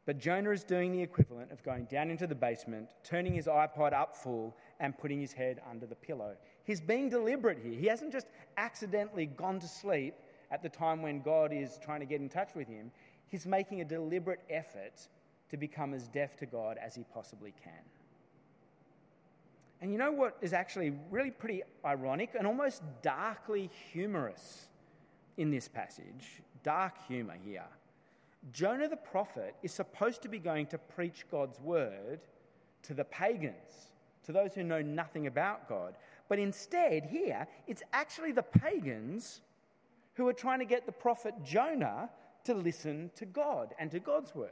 But 0.07 0.19
Jonah 0.19 0.51
is 0.51 0.63
doing 0.63 0.93
the 0.93 1.01
equivalent 1.01 1.51
of 1.51 1.62
going 1.63 1.86
down 1.86 2.10
into 2.10 2.27
the 2.27 2.34
basement, 2.34 2.88
turning 3.03 3.34
his 3.34 3.46
iPod 3.46 3.91
up 3.93 4.15
full, 4.15 4.55
and 4.79 4.98
putting 4.98 5.19
his 5.19 5.34
head 5.34 5.62
under 5.69 5.86
the 5.86 5.96
pillow. 5.96 6.36
He's 6.63 6.79
being 6.79 7.10
deliberate 7.10 7.60
here. 7.60 7.77
He 7.77 7.88
hasn't 7.88 8.13
just 8.13 8.27
accidentally 8.55 9.25
gone 9.25 9.60
to 9.60 9.67
sleep 9.67 10.15
at 10.50 10.63
the 10.63 10.69
time 10.69 11.01
when 11.01 11.22
God 11.22 11.51
is 11.51 11.77
trying 11.84 12.00
to 12.00 12.05
get 12.05 12.22
in 12.22 12.29
touch 12.29 12.55
with 12.55 12.69
him. 12.69 12.89
He's 13.29 13.46
making 13.46 13.81
a 13.81 13.86
deliberate 13.86 14.41
effort 14.50 15.07
to 15.50 15.57
become 15.57 15.93
as 15.93 16.07
deaf 16.07 16.36
to 16.38 16.46
God 16.46 16.77
as 16.84 16.96
he 16.96 17.03
possibly 17.13 17.53
can. 17.63 17.74
And 19.81 19.91
you 19.91 19.98
know 19.98 20.12
what 20.12 20.38
is 20.41 20.53
actually 20.53 20.93
really 21.12 21.31
pretty 21.31 21.62
ironic 21.86 22.31
and 22.38 22.48
almost 22.48 22.81
darkly 23.01 23.69
humorous 23.91 24.67
in 25.38 25.51
this 25.51 25.67
passage? 25.67 26.41
Dark 26.63 26.93
humor 27.07 27.36
here. 27.46 27.65
Jonah 28.51 28.88
the 28.88 28.98
prophet 28.98 29.55
is 29.62 29.72
supposed 29.72 30.22
to 30.24 30.29
be 30.29 30.39
going 30.39 30.65
to 30.67 30.77
preach 30.77 31.25
God's 31.29 31.60
word 31.60 32.22
to 32.84 32.93
the 32.93 33.03
pagans, 33.03 33.91
to 34.24 34.31
those 34.31 34.53
who 34.53 34.63
know 34.63 34.81
nothing 34.81 35.27
about 35.27 35.67
God. 35.67 35.96
But 36.29 36.39
instead, 36.39 37.05
here, 37.05 37.48
it's 37.67 37.84
actually 37.93 38.31
the 38.31 38.43
pagans 38.43 39.41
who 40.15 40.27
are 40.27 40.34
trying 40.34 40.60
to 40.60 40.65
get 40.65 40.86
the 40.86 40.91
prophet 40.91 41.34
Jonah 41.43 42.10
to 42.48 42.54
listen 42.54 43.12
to 43.16 43.25
God 43.25 43.74
and 43.80 43.92
to 43.92 44.00
God's 44.00 44.34
word. 44.34 44.51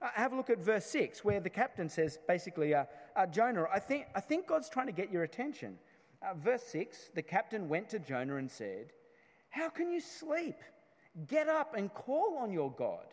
Uh, 0.00 0.08
have 0.14 0.32
a 0.32 0.36
look 0.36 0.50
at 0.50 0.58
verse 0.58 0.86
6, 0.86 1.24
where 1.24 1.40
the 1.40 1.50
captain 1.50 1.88
says 1.88 2.18
basically, 2.26 2.74
uh, 2.74 2.84
uh, 3.16 3.26
Jonah, 3.26 3.66
I 3.72 3.78
think, 3.78 4.06
I 4.14 4.20
think 4.20 4.46
God's 4.46 4.68
trying 4.68 4.86
to 4.86 4.92
get 4.92 5.10
your 5.10 5.22
attention. 5.22 5.78
Uh, 6.22 6.34
verse 6.34 6.62
6 6.64 7.10
The 7.14 7.22
captain 7.22 7.68
went 7.68 7.88
to 7.90 7.98
Jonah 7.98 8.36
and 8.36 8.50
said, 8.50 8.92
How 9.50 9.68
can 9.68 9.90
you 9.90 10.00
sleep? 10.00 10.56
Get 11.28 11.48
up 11.48 11.74
and 11.76 11.92
call 11.92 12.38
on 12.38 12.52
your 12.52 12.72
God. 12.72 13.06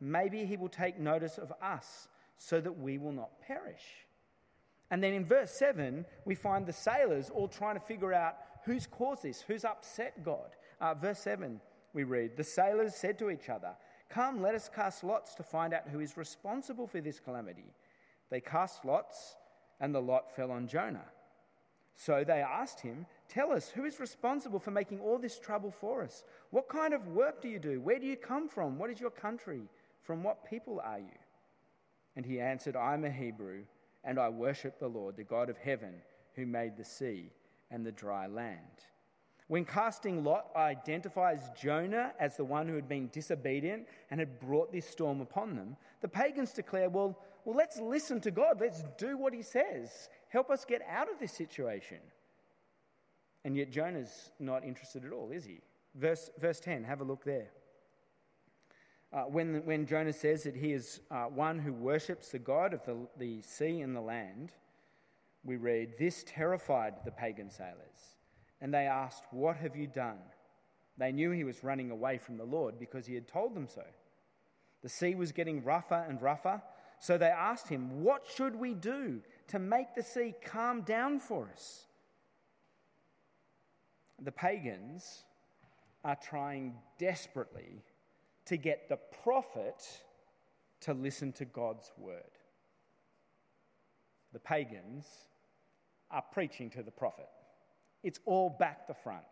Maybe 0.00 0.44
he 0.44 0.56
will 0.56 0.68
take 0.68 0.98
notice 0.98 1.38
of 1.38 1.52
us 1.62 2.08
so 2.38 2.60
that 2.60 2.78
we 2.78 2.98
will 2.98 3.12
not 3.12 3.40
perish. 3.46 3.82
And 4.90 5.02
then 5.02 5.12
in 5.12 5.24
verse 5.24 5.50
7, 5.58 6.04
we 6.24 6.34
find 6.34 6.66
the 6.66 6.72
sailors 6.72 7.30
all 7.30 7.48
trying 7.48 7.74
to 7.74 7.80
figure 7.80 8.12
out 8.12 8.36
who's 8.64 8.86
caused 8.86 9.22
this, 9.22 9.42
who's 9.42 9.64
upset 9.64 10.24
God. 10.24 10.56
Uh, 10.80 10.94
verse 10.94 11.18
7, 11.20 11.60
we 11.94 12.04
read 12.04 12.36
The 12.36 12.44
sailors 12.44 12.94
said 12.94 13.18
to 13.20 13.30
each 13.30 13.48
other, 13.48 13.74
Come, 14.10 14.42
let 14.42 14.54
us 14.54 14.70
cast 14.74 15.02
lots 15.02 15.34
to 15.36 15.42
find 15.42 15.72
out 15.72 15.88
who 15.88 16.00
is 16.00 16.16
responsible 16.16 16.86
for 16.86 17.00
this 17.00 17.18
calamity. 17.18 17.72
They 18.30 18.40
cast 18.40 18.84
lots, 18.84 19.36
and 19.80 19.94
the 19.94 20.02
lot 20.02 20.34
fell 20.34 20.50
on 20.50 20.66
Jonah. 20.66 21.06
So 21.96 22.24
they 22.24 22.40
asked 22.40 22.80
him, 22.80 23.06
Tell 23.28 23.52
us, 23.52 23.70
who 23.70 23.84
is 23.84 24.00
responsible 24.00 24.58
for 24.58 24.70
making 24.70 25.00
all 25.00 25.18
this 25.18 25.38
trouble 25.38 25.70
for 25.70 26.02
us? 26.02 26.24
What 26.50 26.68
kind 26.68 26.92
of 26.92 27.08
work 27.08 27.40
do 27.40 27.48
you 27.48 27.58
do? 27.58 27.80
Where 27.80 27.98
do 27.98 28.06
you 28.06 28.16
come 28.16 28.48
from? 28.48 28.78
What 28.78 28.90
is 28.90 29.00
your 29.00 29.10
country? 29.10 29.62
From 30.02 30.22
what 30.22 30.48
people 30.48 30.80
are 30.84 30.98
you? 30.98 31.18
And 32.16 32.26
he 32.26 32.40
answered, 32.40 32.76
I'm 32.76 33.04
a 33.04 33.10
Hebrew, 33.10 33.62
and 34.04 34.18
I 34.18 34.28
worship 34.28 34.78
the 34.78 34.88
Lord, 34.88 35.16
the 35.16 35.24
God 35.24 35.48
of 35.48 35.56
heaven, 35.56 35.94
who 36.34 36.46
made 36.46 36.76
the 36.76 36.84
sea 36.84 37.30
and 37.70 37.84
the 37.84 37.92
dry 37.92 38.26
land. 38.26 38.84
When 39.48 39.64
casting 39.64 40.24
lot 40.24 40.46
identifies 40.56 41.50
Jonah 41.60 42.12
as 42.18 42.36
the 42.36 42.44
one 42.44 42.66
who 42.66 42.74
had 42.74 42.88
been 42.88 43.10
disobedient 43.12 43.86
and 44.10 44.18
had 44.18 44.40
brought 44.40 44.72
this 44.72 44.88
storm 44.88 45.20
upon 45.20 45.54
them, 45.54 45.76
the 46.00 46.08
pagans 46.08 46.52
declare, 46.52 46.88
well, 46.88 47.18
well, 47.44 47.56
let's 47.56 47.78
listen 47.78 48.22
to 48.22 48.30
God. 48.30 48.58
Let's 48.58 48.84
do 48.96 49.18
what 49.18 49.34
he 49.34 49.42
says. 49.42 50.08
Help 50.28 50.50
us 50.50 50.64
get 50.64 50.80
out 50.88 51.12
of 51.12 51.18
this 51.18 51.32
situation. 51.32 51.98
And 53.44 53.54
yet 53.54 53.70
Jonah's 53.70 54.30
not 54.40 54.64
interested 54.64 55.04
at 55.04 55.12
all, 55.12 55.30
is 55.30 55.44
he? 55.44 55.60
Verse, 55.94 56.30
verse 56.40 56.58
10, 56.60 56.82
have 56.84 57.02
a 57.02 57.04
look 57.04 57.22
there. 57.22 57.50
Uh, 59.12 59.24
when, 59.24 59.64
when 59.66 59.86
Jonah 59.86 60.12
says 60.12 60.42
that 60.44 60.56
he 60.56 60.72
is 60.72 61.00
uh, 61.10 61.24
one 61.24 61.58
who 61.58 61.74
worships 61.74 62.30
the 62.30 62.38
God 62.38 62.72
of 62.72 62.84
the, 62.86 62.96
the 63.18 63.42
sea 63.42 63.82
and 63.82 63.94
the 63.94 64.00
land, 64.00 64.52
we 65.44 65.56
read, 65.56 65.98
This 65.98 66.24
terrified 66.26 66.94
the 67.04 67.12
pagan 67.12 67.50
sailors 67.50 68.13
and 68.60 68.72
they 68.72 68.86
asked, 68.86 69.24
What 69.30 69.56
have 69.56 69.76
you 69.76 69.86
done? 69.86 70.18
They 70.96 71.12
knew 71.12 71.30
he 71.30 71.44
was 71.44 71.64
running 71.64 71.90
away 71.90 72.18
from 72.18 72.36
the 72.36 72.44
Lord 72.44 72.78
because 72.78 73.06
he 73.06 73.14
had 73.14 73.26
told 73.26 73.54
them 73.54 73.68
so. 73.68 73.84
The 74.82 74.88
sea 74.88 75.14
was 75.14 75.32
getting 75.32 75.64
rougher 75.64 76.04
and 76.08 76.20
rougher, 76.20 76.62
so 77.00 77.18
they 77.18 77.26
asked 77.26 77.68
him, 77.68 78.02
What 78.02 78.24
should 78.26 78.54
we 78.54 78.74
do 78.74 79.20
to 79.48 79.58
make 79.58 79.94
the 79.94 80.02
sea 80.02 80.34
calm 80.44 80.82
down 80.82 81.20
for 81.20 81.48
us? 81.52 81.86
The 84.22 84.32
pagans 84.32 85.24
are 86.04 86.16
trying 86.16 86.74
desperately 86.98 87.82
to 88.46 88.56
get 88.56 88.88
the 88.88 88.98
prophet 89.22 89.82
to 90.82 90.92
listen 90.92 91.32
to 91.32 91.44
God's 91.44 91.90
word. 91.98 92.22
The 94.32 94.38
pagans 94.38 95.06
are 96.10 96.24
preaching 96.32 96.70
to 96.70 96.82
the 96.82 96.90
prophet. 96.90 97.28
It's 98.04 98.20
all 98.26 98.50
back 98.50 98.86
the 98.86 98.94
front. 98.94 99.24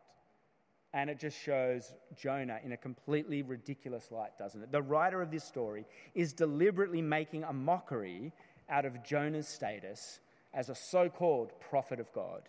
And 0.95 1.09
it 1.09 1.21
just 1.21 1.39
shows 1.39 1.95
Jonah 2.17 2.59
in 2.65 2.73
a 2.73 2.77
completely 2.77 3.43
ridiculous 3.43 4.11
light, 4.11 4.37
doesn't 4.39 4.63
it? 4.63 4.73
The 4.73 4.83
writer 4.83 5.23
of 5.23 5.31
this 5.31 5.45
story 5.45 5.87
is 6.15 6.33
deliberately 6.33 7.01
making 7.01 7.45
a 7.45 7.53
mockery 7.53 8.33
out 8.69 8.85
of 8.85 9.05
Jonah's 9.05 9.49
status 9.49 10.21
as 10.53 10.69
a 10.69 10.75
so 10.75 11.09
called 11.09 11.53
prophet 11.61 12.01
of 12.01 12.13
God. 12.13 12.43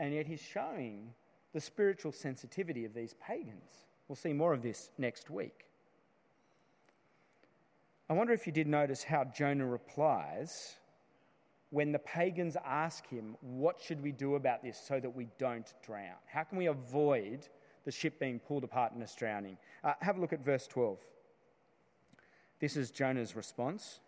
And 0.00 0.14
yet 0.14 0.26
he's 0.26 0.40
showing 0.40 1.10
the 1.52 1.60
spiritual 1.60 2.10
sensitivity 2.10 2.84
of 2.84 2.94
these 2.94 3.14
pagans. 3.24 3.86
We'll 4.08 4.16
see 4.16 4.32
more 4.32 4.52
of 4.52 4.62
this 4.62 4.90
next 4.98 5.30
week. 5.30 5.66
I 8.10 8.12
wonder 8.12 8.32
if 8.32 8.46
you 8.46 8.52
did 8.52 8.66
notice 8.66 9.02
how 9.02 9.24
Jonah 9.24 9.66
replies 9.66 10.74
when 11.74 11.90
the 11.90 11.98
pagans 11.98 12.56
ask 12.64 13.04
him, 13.08 13.36
What 13.40 13.80
should 13.80 14.00
we 14.00 14.12
do 14.12 14.36
about 14.36 14.62
this 14.62 14.78
so 14.78 15.00
that 15.00 15.10
we 15.10 15.26
don't 15.38 15.74
drown? 15.84 16.14
How 16.26 16.44
can 16.44 16.56
we 16.56 16.66
avoid 16.66 17.48
the 17.84 17.90
ship 17.90 18.20
being 18.20 18.38
pulled 18.38 18.62
apart 18.62 18.92
and 18.92 19.02
us 19.02 19.12
drowning? 19.16 19.58
Uh, 19.82 19.94
have 20.00 20.16
a 20.16 20.20
look 20.20 20.32
at 20.32 20.44
verse 20.44 20.68
12. 20.68 20.98
This 22.60 22.76
is 22.76 22.92
Jonah's 22.92 23.34
response. 23.34 23.98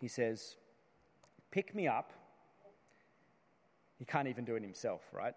He 0.00 0.08
says, 0.08 0.56
Pick 1.52 1.72
me 1.72 1.86
up. 1.86 2.12
He 4.00 4.04
can't 4.04 4.26
even 4.26 4.44
do 4.44 4.56
it 4.56 4.62
himself, 4.64 5.02
right? 5.12 5.34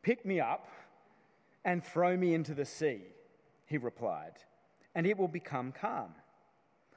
Pick 0.00 0.24
me 0.24 0.40
up 0.40 0.66
and 1.66 1.84
throw 1.84 2.16
me 2.16 2.32
into 2.32 2.54
the 2.54 2.64
sea, 2.64 3.02
he 3.66 3.76
replied, 3.76 4.38
and 4.94 5.06
it 5.06 5.18
will 5.18 5.28
become 5.28 5.70
calm. 5.70 6.14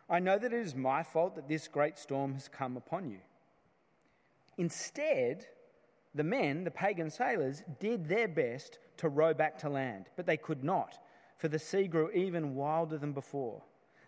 I 0.10 0.20
know 0.20 0.38
that 0.38 0.54
it 0.54 0.60
is 0.60 0.76
my 0.76 1.04
fault 1.04 1.36
that 1.36 1.48
this 1.48 1.68
great 1.68 1.98
storm 1.98 2.34
has 2.34 2.48
come 2.48 2.78
upon 2.78 3.10
you. 3.10 3.20
Instead, 4.58 5.46
the 6.16 6.24
men, 6.24 6.64
the 6.64 6.72
pagan 6.72 7.10
sailors, 7.10 7.64
did 7.80 8.08
their 8.08 8.28
best 8.28 8.80
to 8.98 9.10
row 9.10 9.34
back 9.34 9.58
to 9.60 9.70
land, 9.70 10.06
but 10.16 10.26
they 10.26 10.38
could 10.38 10.64
not, 10.64 10.98
for 11.38 11.48
the 11.48 11.60
sea 11.60 11.88
grew 11.88 12.10
even 12.12 12.56
wilder 12.56 12.98
than 12.98 13.12
before. 13.12 13.62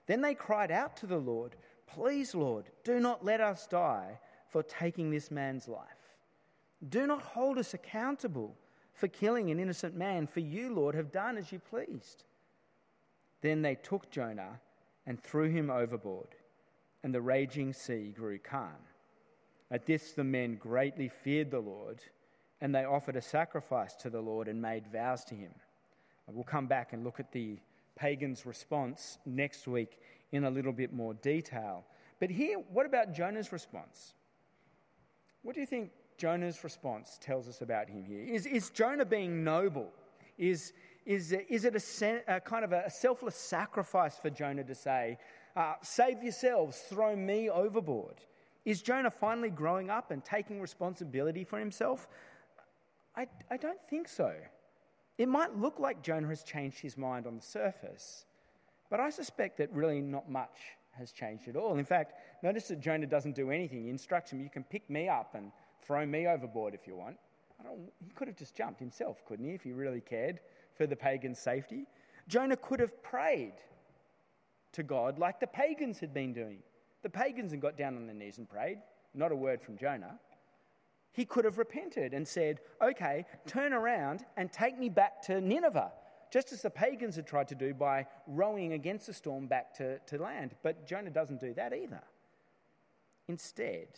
Then 0.07 0.21
they 0.21 0.33
cried 0.33 0.71
out 0.71 0.97
to 0.97 1.05
the 1.05 1.17
Lord, 1.17 1.55
Please, 1.85 2.33
Lord, 2.33 2.65
do 2.83 2.99
not 2.99 3.25
let 3.25 3.41
us 3.41 3.67
die 3.67 4.19
for 4.47 4.63
taking 4.63 5.09
this 5.09 5.31
man's 5.31 5.67
life. 5.67 6.15
Do 6.89 7.05
not 7.07 7.21
hold 7.21 7.57
us 7.57 7.73
accountable 7.73 8.55
for 8.93 9.07
killing 9.07 9.49
an 9.49 9.59
innocent 9.59 9.95
man, 9.95 10.27
for 10.27 10.39
you, 10.39 10.73
Lord, 10.73 10.95
have 10.95 11.11
done 11.11 11.37
as 11.37 11.51
you 11.51 11.59
pleased. 11.59 12.23
Then 13.41 13.61
they 13.61 13.75
took 13.75 14.09
Jonah 14.11 14.59
and 15.09 15.21
threw 15.21 15.49
him 15.49 15.71
overboard, 15.71 16.35
and 17.03 17.13
the 17.13 17.19
raging 17.19 17.73
sea 17.73 18.13
grew 18.15 18.37
calm. 18.37 18.77
At 19.71 19.87
this, 19.87 20.11
the 20.11 20.23
men 20.23 20.55
greatly 20.55 21.09
feared 21.09 21.49
the 21.49 21.59
Lord, 21.59 21.99
and 22.61 22.73
they 22.73 22.85
offered 22.85 23.15
a 23.15 23.21
sacrifice 23.21 23.95
to 23.95 24.11
the 24.11 24.21
Lord 24.21 24.47
and 24.47 24.61
made 24.61 24.85
vows 24.87 25.25
to 25.25 25.35
him. 25.35 25.51
We'll 26.31 26.43
come 26.43 26.67
back 26.67 26.93
and 26.93 27.03
look 27.03 27.19
at 27.19 27.31
the 27.31 27.57
pagans' 27.95 28.45
response 28.45 29.17
next 29.25 29.67
week 29.67 29.99
in 30.31 30.43
a 30.43 30.49
little 30.49 30.71
bit 30.71 30.93
more 30.93 31.15
detail. 31.15 31.85
But 32.19 32.29
here, 32.29 32.57
what 32.71 32.85
about 32.85 33.11
Jonah's 33.11 33.51
response? 33.51 34.13
What 35.41 35.55
do 35.55 35.61
you 35.61 35.67
think 35.67 35.89
Jonah's 36.19 36.63
response 36.63 37.17
tells 37.19 37.47
us 37.47 37.61
about 37.61 37.89
him 37.89 38.03
here? 38.03 38.23
Is, 38.23 38.45
is 38.45 38.69
Jonah 38.69 39.05
being 39.05 39.43
noble? 39.43 39.91
Is, 40.37 40.71
is, 41.05 41.33
is 41.49 41.65
it 41.65 41.75
a, 41.75 42.35
a 42.35 42.39
kind 42.39 42.63
of 42.63 42.71
a 42.71 42.89
selfless 42.89 43.35
sacrifice 43.35 44.17
for 44.17 44.29
Jonah 44.29 44.63
to 44.63 44.75
say, 44.75 45.17
uh, 45.55 45.73
Save 45.81 46.23
yourselves, 46.23 46.77
throw 46.89 47.15
me 47.15 47.49
overboard? 47.49 48.21
Is 48.65 48.81
Jonah 48.81 49.09
finally 49.09 49.49
growing 49.49 49.89
up 49.89 50.11
and 50.11 50.23
taking 50.23 50.61
responsibility 50.61 51.43
for 51.43 51.57
himself? 51.57 52.07
I, 53.15 53.27
I 53.49 53.57
don't 53.57 53.81
think 53.89 54.07
so. 54.07 54.33
It 55.17 55.27
might 55.27 55.57
look 55.57 55.79
like 55.79 56.01
Jonah 56.01 56.27
has 56.27 56.43
changed 56.43 56.79
his 56.79 56.97
mind 56.97 57.27
on 57.27 57.35
the 57.35 57.41
surface, 57.41 58.25
but 58.89 58.99
I 58.99 59.09
suspect 59.09 59.57
that 59.57 59.73
really 59.73 60.01
not 60.01 60.29
much 60.29 60.57
has 60.91 61.11
changed 61.11 61.47
at 61.47 61.55
all. 61.55 61.77
In 61.77 61.85
fact, 61.85 62.13
notice 62.43 62.67
that 62.67 62.79
Jonah 62.79 63.07
doesn't 63.07 63.35
do 63.35 63.51
anything. 63.51 63.83
He 63.83 63.89
instructs 63.89 64.31
him, 64.31 64.39
You 64.39 64.49
can 64.49 64.63
pick 64.63 64.89
me 64.89 65.09
up 65.09 65.35
and 65.35 65.51
throw 65.81 66.05
me 66.05 66.27
overboard 66.27 66.73
if 66.73 66.87
you 66.87 66.95
want. 66.95 67.17
he 67.99 68.11
could 68.15 68.27
have 68.27 68.37
just 68.37 68.55
jumped 68.55 68.79
himself, 68.79 69.25
couldn't 69.25 69.45
he, 69.45 69.53
if 69.53 69.63
he 69.63 69.71
really 69.71 70.01
cared? 70.01 70.39
For 70.79 70.87
the 70.87 70.95
pagan's 70.95 71.37
safety. 71.37 71.85
Jonah 72.29 72.55
could 72.55 72.79
have 72.79 73.03
prayed 73.03 73.55
to 74.71 74.81
God 74.81 75.19
like 75.19 75.41
the 75.41 75.47
pagans 75.47 75.99
had 75.99 76.13
been 76.13 76.31
doing. 76.31 76.59
The 77.03 77.09
pagans 77.09 77.51
had 77.51 77.59
got 77.59 77.77
down 77.77 77.97
on 77.97 78.05
their 78.05 78.15
knees 78.15 78.37
and 78.37 78.47
prayed, 78.47 78.77
not 79.13 79.33
a 79.33 79.35
word 79.35 79.61
from 79.61 79.77
Jonah. 79.77 80.17
He 81.11 81.25
could 81.25 81.43
have 81.43 81.57
repented 81.57 82.13
and 82.13 82.25
said, 82.25 82.61
Okay, 82.81 83.25
turn 83.45 83.73
around 83.73 84.23
and 84.37 84.53
take 84.53 84.79
me 84.79 84.87
back 84.87 85.21
to 85.23 85.41
Nineveh, 85.41 85.91
just 86.31 86.53
as 86.53 86.61
the 86.61 86.69
pagans 86.69 87.17
had 87.17 87.27
tried 87.27 87.49
to 87.49 87.55
do 87.55 87.73
by 87.73 88.05
rowing 88.25 88.71
against 88.71 89.07
the 89.07 89.13
storm 89.13 89.47
back 89.47 89.73
to, 89.79 89.99
to 89.99 90.17
land. 90.17 90.55
But 90.63 90.87
Jonah 90.87 91.09
doesn't 91.09 91.41
do 91.41 91.53
that 91.55 91.73
either. 91.73 92.03
Instead, 93.27 93.89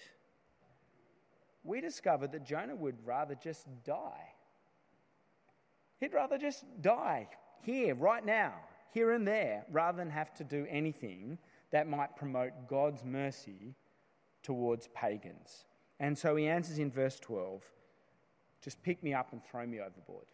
we 1.63 1.79
discover 1.79 2.25
that 2.25 2.43
Jonah 2.43 2.75
would 2.75 2.95
rather 3.05 3.35
just 3.35 3.67
die 3.83 4.30
He'd 6.01 6.13
rather 6.13 6.39
just 6.39 6.65
die 6.81 7.29
here, 7.61 7.93
right 7.93 8.25
now, 8.25 8.53
here 8.91 9.11
and 9.11 9.25
there, 9.25 9.63
rather 9.71 9.99
than 9.99 10.09
have 10.09 10.33
to 10.33 10.43
do 10.43 10.65
anything 10.67 11.37
that 11.69 11.87
might 11.87 12.15
promote 12.15 12.67
God's 12.67 13.05
mercy 13.05 13.75
towards 14.41 14.89
pagans. 14.95 15.65
And 15.99 16.17
so 16.17 16.35
he 16.35 16.47
answers 16.47 16.79
in 16.79 16.91
verse 16.91 17.19
12 17.19 17.63
just 18.63 18.81
pick 18.83 19.01
me 19.03 19.13
up 19.13 19.31
and 19.31 19.41
throw 19.43 19.65
me 19.65 19.79
overboard. 19.79 20.25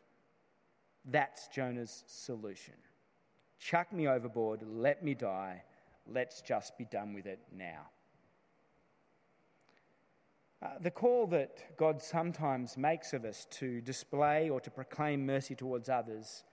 That's 1.05 1.47
Jonah's 1.47 2.03
solution. 2.07 2.73
Chuck 3.59 3.91
me 3.93 4.07
overboard, 4.07 4.61
let 4.67 5.03
me 5.03 5.13
die, 5.13 5.63
let's 6.05 6.41
just 6.41 6.77
be 6.77 6.85
done 6.85 7.13
with 7.13 7.25
it 7.25 7.39
now. 7.55 7.87
Uh, 10.61 10.69
the 10.81 10.91
call 10.91 11.27
that 11.27 11.77
God 11.77 12.01
sometimes 12.01 12.77
makes 12.77 13.13
of 13.13 13.25
us 13.25 13.45
to 13.51 13.79
display 13.81 14.49
or 14.49 14.59
to 14.59 14.71
proclaim 14.71 15.25
mercy 15.25 15.53
towards 15.53 15.87
others 15.87 16.43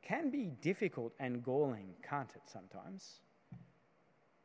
can 0.00 0.30
be 0.30 0.52
difficult 0.60 1.12
and 1.18 1.42
galling, 1.42 1.94
can't 2.08 2.30
it, 2.36 2.42
sometimes? 2.46 3.20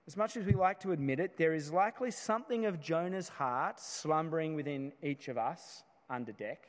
As 0.08 0.18
much 0.18 0.36
as 0.36 0.46
we 0.46 0.54
like 0.54 0.80
to 0.82 0.92
admit 0.92 1.20
it, 1.20 1.38
there 1.38 1.54
is 1.54 1.72
likely 1.72 2.12
something 2.12 2.66
of 2.66 2.82
Jonah's 2.82 3.30
heart 3.30 3.80
slumbering 3.80 4.56
within 4.56 4.92
each 5.02 5.28
of 5.28 5.38
us 5.38 5.84
under 6.10 6.32
deck. 6.32 6.68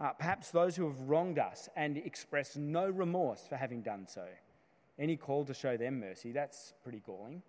Uh, 0.00 0.10
perhaps 0.10 0.50
those 0.50 0.74
who 0.74 0.86
have 0.86 1.00
wronged 1.02 1.38
us 1.38 1.68
and 1.76 1.96
express 1.96 2.56
no 2.56 2.88
remorse 2.88 3.46
for 3.48 3.56
having 3.56 3.80
done 3.80 4.06
so. 4.08 4.26
Any 4.98 5.16
call 5.16 5.44
to 5.44 5.54
show 5.54 5.76
them 5.76 6.00
mercy, 6.00 6.32
that's 6.32 6.74
pretty 6.82 7.00
galling. 7.06 7.42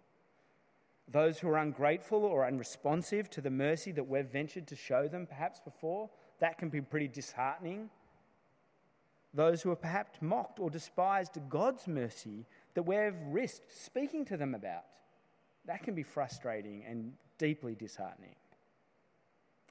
Those 1.12 1.40
who 1.40 1.50
are 1.50 1.58
ungrateful 1.58 2.24
or 2.24 2.46
unresponsive 2.46 3.30
to 3.32 3.42
the 3.42 3.52
mercy 3.52 3.92
that 3.92 4.08
we've 4.08 4.26
ventured 4.26 4.68
to 4.68 4.76
show 4.76 5.08
them 5.08 5.28
perhaps 5.28 5.60
before, 5.60 6.10
that 6.40 6.58
can 6.58 6.70
be 6.70 6.82
pretty 6.82 7.08
disheartening. 7.08 7.90
Those 9.34 9.62
who 9.62 9.70
have 9.70 9.82
perhaps 9.82 10.22
mocked 10.22 10.60
or 10.60 10.70
despised 10.70 11.38
God's 11.50 11.88
mercy 11.88 12.46
that 12.74 12.84
we've 12.84 13.14
risked 13.28 13.72
speaking 13.72 14.26
to 14.26 14.38
them 14.38 14.56
about, 14.56 14.86
that 15.66 15.84
can 15.84 15.94
be 15.94 16.04
frustrating 16.04 16.84
and 16.88 17.14
deeply 17.38 17.76
disheartening. 17.76 18.36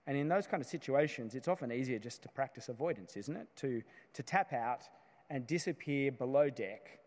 And 0.07 0.17
in 0.17 0.29
those 0.29 0.47
kind 0.47 0.61
of 0.61 0.69
situations, 0.69 1.35
it's 1.35 1.49
often 1.49 1.73
easier 1.73 1.99
just 1.99 2.23
to 2.23 2.29
practice 2.29 2.69
avoidance, 2.69 3.17
isn't 3.17 3.37
it? 3.37 3.49
To, 3.57 3.83
to 4.13 4.23
tap 4.23 4.53
out 4.53 4.83
and 5.31 5.47
disappear 5.47 6.13
below 6.13 6.51
deck 6.51 6.99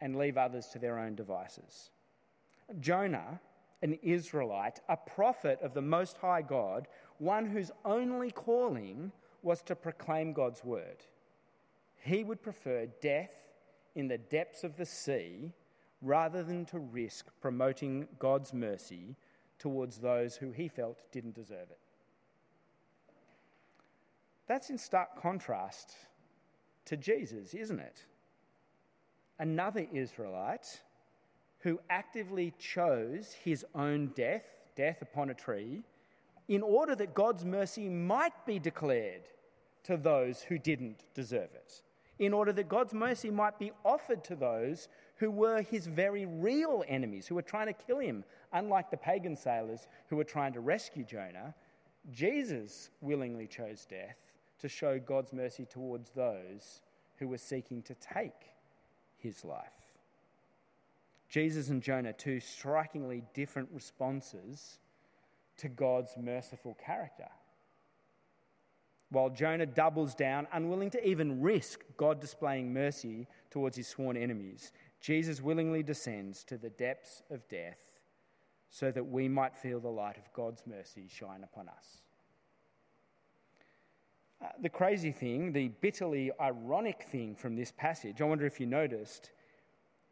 and 0.00 0.16
leave 0.16 0.36
others 0.36 0.66
to 0.68 0.78
their 0.78 0.98
own 0.98 1.14
devices. 1.14 1.90
Jonah, 2.80 3.40
an 3.82 3.98
Israelite, 4.02 4.80
a 4.88 4.96
prophet 4.96 5.58
of 5.62 5.74
the 5.74 5.82
Most 5.82 6.16
High 6.18 6.42
God, 6.42 6.88
one 7.18 7.46
whose 7.46 7.70
only 7.84 8.30
calling 8.30 9.12
was 9.42 9.62
to 9.62 9.76
proclaim 9.76 10.32
God's 10.32 10.64
word. 10.64 11.04
He 11.96 12.24
would 12.24 12.42
prefer 12.42 12.86
death 13.00 13.32
in 13.94 14.08
the 14.08 14.18
depths 14.18 14.64
of 14.64 14.76
the 14.76 14.86
sea 14.86 15.52
rather 16.02 16.42
than 16.42 16.64
to 16.66 16.78
risk 16.78 17.26
promoting 17.40 18.06
God's 18.18 18.52
mercy 18.52 19.16
towards 19.58 19.98
those 19.98 20.36
who 20.36 20.52
he 20.52 20.68
felt 20.68 20.98
didn't 21.10 21.34
deserve 21.34 21.70
it. 21.70 21.78
That's 24.46 24.70
in 24.70 24.78
stark 24.78 25.20
contrast 25.20 25.94
to 26.86 26.96
Jesus, 26.96 27.54
isn't 27.54 27.80
it? 27.80 28.04
Another 29.38 29.86
Israelite 29.92 30.80
who 31.60 31.80
actively 31.90 32.52
chose 32.58 33.32
his 33.32 33.64
own 33.74 34.12
death, 34.14 34.44
death 34.76 35.02
upon 35.02 35.30
a 35.30 35.34
tree, 35.34 35.82
in 36.48 36.62
order 36.62 36.94
that 36.94 37.14
God's 37.14 37.44
mercy 37.44 37.88
might 37.88 38.46
be 38.46 38.58
declared 38.58 39.22
to 39.84 39.96
those 39.96 40.42
who 40.42 40.58
didn't 40.58 41.04
deserve 41.14 41.50
it, 41.54 41.82
in 42.18 42.32
order 42.32 42.52
that 42.52 42.68
God's 42.68 42.94
mercy 42.94 43.30
might 43.30 43.58
be 43.58 43.72
offered 43.84 44.24
to 44.24 44.36
those 44.36 44.88
who 45.16 45.30
were 45.30 45.62
his 45.62 45.86
very 45.86 46.26
real 46.26 46.84
enemies, 46.88 47.26
who 47.26 47.34
were 47.34 47.42
trying 47.42 47.66
to 47.66 47.72
kill 47.72 47.98
him, 47.98 48.24
unlike 48.52 48.90
the 48.90 48.96
pagan 48.96 49.36
sailors 49.36 49.88
who 50.08 50.16
were 50.16 50.24
trying 50.24 50.52
to 50.52 50.60
rescue 50.60 51.04
Jonah. 51.04 51.54
Jesus 52.10 52.90
willingly 53.00 53.46
chose 53.46 53.84
death 53.84 54.16
to 54.60 54.68
show 54.68 54.98
God's 54.98 55.32
mercy 55.32 55.66
towards 55.66 56.10
those 56.10 56.80
who 57.16 57.28
were 57.28 57.38
seeking 57.38 57.82
to 57.82 57.94
take 57.94 58.52
his 59.18 59.44
life. 59.44 59.77
Jesus 61.28 61.68
and 61.68 61.82
Jonah, 61.82 62.12
two 62.12 62.40
strikingly 62.40 63.22
different 63.34 63.68
responses 63.72 64.78
to 65.58 65.68
God's 65.68 66.16
merciful 66.16 66.76
character. 66.84 67.28
While 69.10 69.30
Jonah 69.30 69.66
doubles 69.66 70.14
down, 70.14 70.46
unwilling 70.52 70.90
to 70.90 71.06
even 71.06 71.40
risk 71.40 71.84
God 71.96 72.20
displaying 72.20 72.72
mercy 72.72 73.26
towards 73.50 73.76
his 73.76 73.88
sworn 73.88 74.16
enemies, 74.16 74.72
Jesus 75.00 75.40
willingly 75.40 75.82
descends 75.82 76.44
to 76.44 76.58
the 76.58 76.70
depths 76.70 77.22
of 77.30 77.46
death 77.48 77.78
so 78.70 78.90
that 78.90 79.06
we 79.06 79.28
might 79.28 79.56
feel 79.56 79.80
the 79.80 79.88
light 79.88 80.18
of 80.18 80.32
God's 80.34 80.62
mercy 80.66 81.06
shine 81.08 81.42
upon 81.42 81.68
us. 81.68 82.02
Uh, 84.42 84.48
the 84.60 84.68
crazy 84.68 85.10
thing, 85.10 85.52
the 85.52 85.68
bitterly 85.68 86.30
ironic 86.40 87.04
thing 87.10 87.34
from 87.34 87.56
this 87.56 87.72
passage, 87.72 88.20
I 88.20 88.24
wonder 88.24 88.46
if 88.46 88.60
you 88.60 88.66
noticed, 88.66 89.30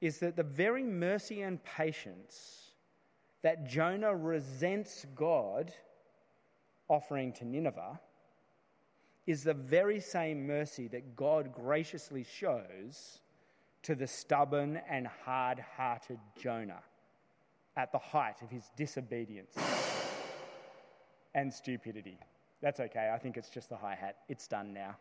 is 0.01 0.19
that 0.19 0.37
the 0.37 0.43
very 0.43 0.83
mercy 0.83 1.43
and 1.43 1.63
patience 1.65 2.73
that 3.43 3.67
Jonah 3.67 4.15
resents 4.15 5.07
God 5.15 5.73
offering 6.89 7.33
to 7.35 7.45
Nineveh 7.45 8.01
is 9.27 9.43
the 9.43 9.55
very 9.55 10.01
same 10.01 10.47
mercy 10.47 10.89
that 10.89 11.17
God 11.17 11.53
graciously 11.53 12.25
shows 12.25 13.21
to 13.83 13.95
the 13.95 14.07
stubborn 14.07 14.81
and 14.89 15.07
hard 15.07 15.59
hearted 15.77 16.19
Jonah 16.41 16.83
at 17.77 17.93
the 17.93 17.99
height 17.99 18.43
of 18.43 18.51
his 18.51 18.71
disobedience 18.77 19.55
and 21.35 21.53
stupidity. 21.53 22.19
That's 22.63 22.81
okay, 22.81 23.11
I 23.15 23.19
think 23.19 23.37
it's 23.37 23.51
just 23.51 23.69
the 23.69 23.77
hi 23.77 23.95
hat. 23.95 24.17
It's 24.29 24.49
done 24.49 24.73
now. 24.73 24.97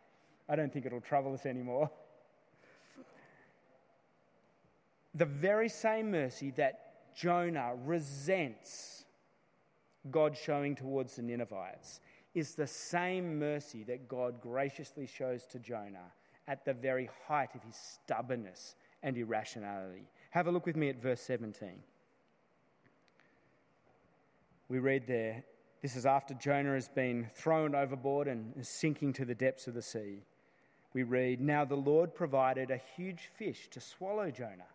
I 0.50 0.56
don't 0.56 0.72
think 0.72 0.86
it'll 0.86 1.02
trouble 1.02 1.34
us 1.34 1.46
anymore. 1.46 1.90
the 5.16 5.26
very 5.26 5.70
same 5.70 6.12
mercy 6.12 6.52
that 6.52 7.14
Jonah 7.16 7.74
resents 7.86 9.06
God 10.12 10.38
showing 10.38 10.76
towards 10.76 11.16
the 11.16 11.22
Ninevites 11.22 12.02
is 12.36 12.54
the 12.54 12.68
same 12.68 13.40
mercy 13.40 13.84
that 13.86 14.10
God 14.10 14.42
graciously 14.42 15.08
shows 15.08 15.46
to 15.48 15.60
Jonah 15.60 16.12
at 16.48 16.66
the 16.66 16.74
very 16.74 17.10
height 17.28 17.56
of 17.56 17.64
his 17.64 17.76
stubbornness 17.76 18.76
and 19.02 19.18
irrationality. 19.18 20.04
Have 20.32 20.48
a 20.48 20.52
look 20.52 20.66
with 20.66 20.76
me 20.76 20.90
at 20.90 21.02
verse 21.02 21.22
17. 21.22 21.70
We 24.68 24.80
read 24.80 25.08
there, 25.08 25.44
this 25.82 25.96
is 25.96 26.06
after 26.06 26.34
Jonah 26.34 26.74
has 26.74 26.90
been 26.90 27.30
thrown 27.34 27.74
overboard 27.74 28.28
and 28.28 28.54
is 28.60 28.68
sinking 28.68 29.14
to 29.14 29.26
the 29.26 29.36
depths 29.36 29.68
of 29.68 29.76
the 29.76 29.82
sea. 29.82 30.24
We 30.94 31.04
read, 31.04 31.40
Now 31.40 31.64
the 31.64 31.76
Lord 31.76 32.14
provided 32.14 32.70
a 32.70 32.82
huge 32.96 33.30
fish 33.38 33.70
to 33.70 33.80
swallow 33.80 34.30
Jonah 34.30 34.66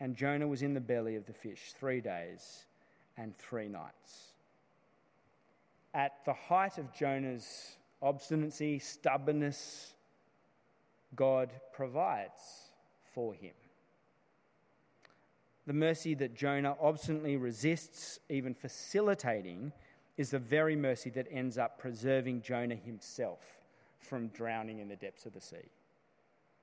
and 0.00 0.16
Jonah 0.16 0.46
was 0.46 0.62
in 0.62 0.74
the 0.74 0.80
belly 0.80 1.16
of 1.16 1.26
the 1.26 1.32
fish 1.32 1.72
three 1.78 2.00
days 2.00 2.66
and 3.16 3.36
three 3.36 3.68
nights. 3.68 4.32
At 5.94 6.24
the 6.24 6.32
height 6.32 6.78
of 6.78 6.92
Jonah's 6.94 7.76
obstinacy, 8.00 8.78
stubbornness, 8.78 9.94
God 11.16 11.50
provides 11.72 12.70
for 13.14 13.34
him. 13.34 13.54
The 15.66 15.72
mercy 15.72 16.14
that 16.14 16.34
Jonah 16.34 16.76
obstinately 16.80 17.36
resists, 17.36 18.20
even 18.28 18.54
facilitating, 18.54 19.72
is 20.16 20.30
the 20.30 20.38
very 20.38 20.76
mercy 20.76 21.10
that 21.10 21.26
ends 21.30 21.58
up 21.58 21.78
preserving 21.78 22.42
Jonah 22.42 22.74
himself 22.74 23.40
from 24.00 24.28
drowning 24.28 24.78
in 24.78 24.88
the 24.88 24.96
depths 24.96 25.26
of 25.26 25.34
the 25.34 25.40
sea. 25.40 25.56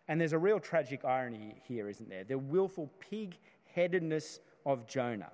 And 0.07 0.21
there's 0.21 0.33
a 0.33 0.37
real 0.37 0.59
tragic 0.59 1.03
irony 1.03 1.55
here, 1.67 1.89
isn't 1.89 2.09
there? 2.09 2.23
The 2.23 2.37
willful 2.37 2.91
pig 2.99 3.37
headedness 3.73 4.39
of 4.65 4.87
Jonah 4.87 5.31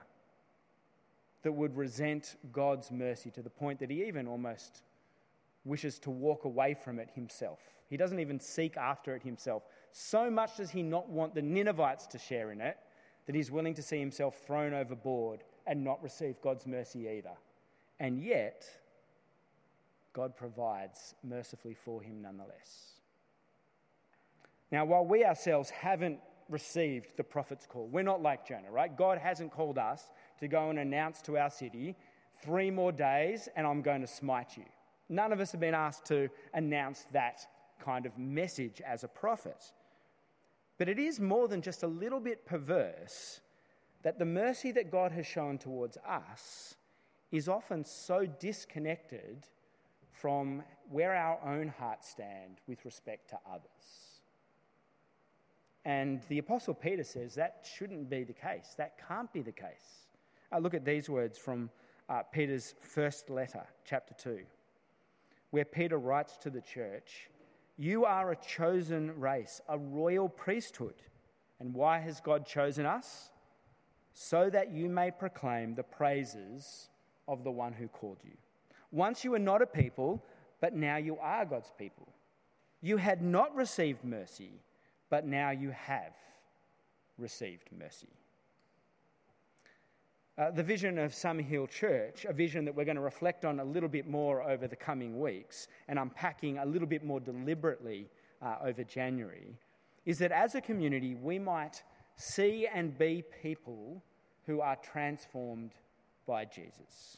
that 1.44 1.52
would 1.52 1.76
resent 1.76 2.38
God's 2.52 2.92
mercy 2.92 3.32
to 3.32 3.42
the 3.42 3.50
point 3.50 3.80
that 3.80 3.90
he 3.90 4.06
even 4.06 4.28
almost 4.28 4.84
wishes 5.66 6.00
to 6.00 6.10
walk 6.10 6.46
away 6.46 6.74
from 6.74 7.00
it 7.00 7.10
himself. 7.14 7.60
He 7.90 7.98
doesn't 7.98 8.20
even 8.20 8.40
seek 8.40 8.78
after 8.78 9.16
it 9.16 9.24
himself. 9.24 9.64
So 9.92 10.30
much 10.30 10.58
does 10.58 10.70
he 10.70 10.82
not 10.82 11.10
want 11.10 11.36
the 11.36 11.42
Ninevites 11.42 12.08
to 12.08 12.18
share 12.18 12.52
in 12.52 12.62
it 12.62 12.78
that 13.26 13.36
he's 13.36 13.52
willing 13.52 13.74
to 13.76 13.84
see 13.84 14.00
himself 14.00 14.40
thrown 14.46 14.74
overboard 14.74 15.44
and 15.68 15.84
not 15.84 16.02
receive 16.02 16.42
God's 16.42 16.66
mercy 16.66 17.08
either. 17.08 17.36
And 18.00 18.20
yet, 18.20 18.66
God 20.14 20.36
provides 20.36 21.16
mercifully 21.24 21.76
for 21.76 22.02
him 22.02 22.22
nonetheless. 22.22 23.01
Now, 24.72 24.86
while 24.86 25.06
we 25.06 25.26
ourselves 25.26 25.70
haven't 25.70 26.20
received 26.50 27.18
the 27.18 27.24
prophet's 27.24 27.66
call, 27.66 27.88
we're 27.88 28.04
not 28.04 28.22
like 28.22 28.48
Jonah, 28.48 28.72
right? 28.72 28.96
God 28.96 29.18
hasn't 29.18 29.52
called 29.52 29.78
us 29.78 30.12
to 30.40 30.48
go 30.48 30.70
and 30.70 30.80
announce 30.80 31.22
to 31.24 31.38
our 31.38 31.50
city, 31.50 31.96
three 32.42 32.72
more 32.72 32.92
days 32.92 33.50
and 33.56 33.68
I'm 33.68 33.82
going 33.82 34.02
to 34.02 34.08
smite 34.08 34.58
you. 34.58 34.66
None 35.10 35.34
of 35.34 35.40
us 35.40 35.52
have 35.52 35.60
been 35.60 35.76
asked 35.76 36.06
to 36.06 36.30
announce 36.54 37.06
that 37.12 37.42
kind 37.84 38.06
of 38.06 38.18
message 38.18 38.82
as 38.86 39.04
a 39.04 39.08
prophet. 39.08 39.74
But 40.78 40.88
it 40.88 41.00
is 41.00 41.20
more 41.20 41.48
than 41.48 41.62
just 41.62 41.84
a 41.84 41.88
little 41.88 42.20
bit 42.20 42.46
perverse 42.46 43.42
that 44.04 44.18
the 44.18 44.26
mercy 44.26 44.72
that 44.72 44.90
God 44.90 45.12
has 45.12 45.28
shown 45.28 45.58
towards 45.58 45.98
us 45.98 46.76
is 47.32 47.48
often 47.48 47.86
so 47.86 48.26
disconnected 48.26 49.46
from 50.12 50.64
where 50.90 51.14
our 51.14 51.40
own 51.46 51.68
hearts 51.68 52.10
stand 52.10 52.62
with 52.68 52.84
respect 52.86 53.30
to 53.30 53.40
others. 53.50 54.11
And 55.86 56.22
the 56.30 56.38
Apostle 56.38 56.74
Peter 56.74 57.04
says 57.04 57.36
that 57.36 57.68
shouldn't 57.76 58.10
be 58.10 58.24
the 58.24 58.34
case. 58.34 58.76
That 58.78 58.96
can't 59.08 59.32
be 59.34 59.42
the 59.42 59.52
case. 59.52 60.08
Uh, 60.52 60.60
look 60.60 60.74
at 60.74 60.86
these 60.86 61.10
words 61.10 61.38
from 61.38 61.70
uh, 62.10 62.22
Peter's 62.24 62.76
first 62.82 63.30
letter, 63.30 63.64
chapter 63.86 64.14
2, 64.14 64.40
where 65.52 65.66
Peter 65.66 65.98
writes 65.98 66.38
to 66.38 66.50
the 66.50 66.62
church, 66.62 67.30
You 67.78 68.06
are 68.06 68.32
a 68.32 68.36
chosen 68.36 69.20
race, 69.20 69.62
a 69.70 69.78
royal 69.78 70.30
priesthood. 70.30 70.96
And 71.60 71.74
why 71.74 72.00
has 72.00 72.20
God 72.20 72.46
chosen 72.46 72.86
us? 72.86 73.30
So 74.14 74.50
that 74.50 74.72
you 74.72 74.90
may 74.90 75.10
proclaim 75.10 75.74
the 75.74 75.84
praises 75.84 76.90
of 77.28 77.44
the 77.44 77.52
one 77.52 77.72
who 77.72 77.88
called 77.88 78.18
you. 78.24 78.34
Once 78.92 79.24
you 79.24 79.32
were 79.32 79.40
not 79.40 79.62
a 79.62 79.66
people, 79.66 80.24
but 80.60 80.76
now 80.76 80.98
you 80.98 81.18
are 81.22 81.46
God's 81.46 81.72
people. 81.78 82.08
You 82.82 82.98
had 82.98 83.22
not 83.22 83.56
received 83.56 84.04
mercy, 84.04 84.52
but 85.12 85.28
now 85.28 85.52
you 85.52 85.70
have 85.72 86.16
received 87.20 87.70
mercy. 87.78 88.08
Uh, 90.38 90.50
the 90.50 90.64
vision 90.64 90.98
of 90.98 91.12
Summerhill 91.12 91.70
Church, 91.70 92.26
a 92.26 92.34
vision 92.34 92.66
that 92.66 92.74
we're 92.74 92.86
going 92.86 92.96
to 92.96 93.02
reflect 93.02 93.44
on 93.44 93.60
a 93.60 93.64
little 93.64 93.90
bit 93.90 94.08
more 94.08 94.42
over 94.42 94.68
the 94.68 94.76
coming 94.76 95.20
weeks 95.20 95.68
and 95.90 96.00
unpacking 96.00 96.58
a 96.58 96.66
little 96.66 96.88
bit 96.88 97.04
more 97.04 97.20
deliberately 97.20 98.10
uh, 98.42 98.56
over 98.64 98.84
January, 98.84 99.60
is 100.06 100.18
that 100.18 100.32
as 100.32 100.56
a 100.56 100.62
community 100.62 101.14
we 101.14 101.38
might 101.38 101.84
see 102.16 102.68
and 102.74 102.98
be 102.98 103.24
people 103.44 104.02
who 104.48 104.62
are 104.62 104.78
transformed 104.78 105.74
by 106.26 106.46
Jesus. 106.46 107.18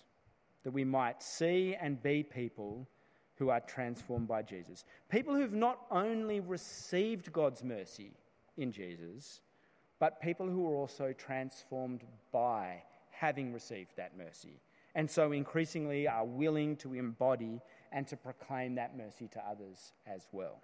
That 0.64 0.72
we 0.72 0.84
might 0.84 1.22
see 1.22 1.78
and 1.80 2.02
be 2.02 2.24
people 2.24 2.88
who 3.36 3.50
are 3.50 3.60
transformed 3.62 4.28
by 4.28 4.42
Jesus. 4.42 4.86
People 5.10 5.36
who've 5.36 5.54
not 5.54 5.80
only 5.92 6.40
received 6.40 7.34
God's 7.34 7.64
mercy 7.64 8.12
in 8.58 8.72
Jesus, 8.72 9.42
but 10.00 10.22
people 10.22 10.48
who 10.48 10.68
are 10.68 10.76
also 10.76 11.14
transformed 11.14 12.04
by 12.32 12.84
having 13.12 13.54
received 13.54 13.96
that 13.96 14.18
mercy. 14.18 14.60
And 14.96 15.10
so 15.10 15.32
increasingly 15.32 16.08
are 16.08 16.26
willing 16.26 16.76
to 16.78 16.94
embody 16.94 17.62
and 17.92 18.08
to 18.08 18.18
proclaim 18.18 18.76
that 18.76 18.98
mercy 18.98 19.28
to 19.30 19.48
others 19.48 19.94
as 20.06 20.28
well. 20.32 20.60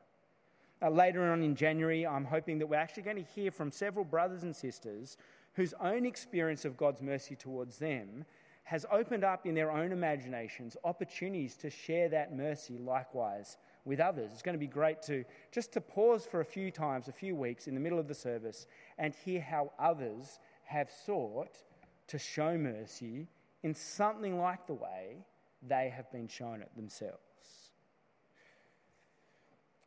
Uh, 0.82 0.90
later 0.90 1.32
on 1.32 1.42
in 1.42 1.56
January, 1.56 2.06
I'm 2.06 2.26
hoping 2.26 2.60
that 2.60 2.68
we're 2.68 2.78
actually 2.78 3.04
going 3.04 3.24
to 3.24 3.32
hear 3.34 3.52
from 3.52 3.72
several 3.72 4.06
brothers 4.06 4.44
and 4.44 4.56
sisters 4.56 5.18
whose 5.54 5.74
own 5.82 6.06
experience 6.06 6.64
of 6.64 6.78
God's 6.78 7.02
mercy 7.02 7.36
towards 7.36 7.78
them 7.80 8.26
has 8.70 8.86
opened 8.92 9.24
up 9.24 9.48
in 9.48 9.56
their 9.56 9.72
own 9.72 9.92
imaginations 9.92 10.78
opportunities 10.84 11.56
to 11.56 11.72
share 11.72 12.08
that 12.08 12.38
mercy 12.38 12.78
likewise 12.78 13.58
with 13.84 14.00
others. 14.00 14.30
It's 14.32 14.44
going 14.44 14.54
to 14.54 14.60
be 14.60 14.68
great 14.68 15.02
to 15.04 15.26
just 15.52 15.74
to 15.74 15.82
pause 15.82 16.28
for 16.30 16.42
a 16.42 16.46
few 16.46 16.70
times, 16.70 17.08
a 17.08 17.12
few 17.12 17.36
weeks 17.36 17.66
in 17.66 17.74
the 17.74 17.80
middle 17.80 17.98
of 17.98 18.08
the 18.08 18.14
service 18.14 18.68
and 19.00 19.16
hear 19.16 19.42
how 19.42 19.72
others 19.80 20.38
have 20.66 20.88
sought 21.04 21.64
to 22.10 22.20
show 22.20 22.60
mercy 22.60 23.26
in 23.64 23.74
something 23.74 24.38
like 24.38 24.68
the 24.68 24.76
way 24.76 25.26
they 25.68 25.90
have 25.90 26.12
been 26.12 26.28
shown 26.28 26.62
it 26.62 26.70
themselves. 26.76 27.72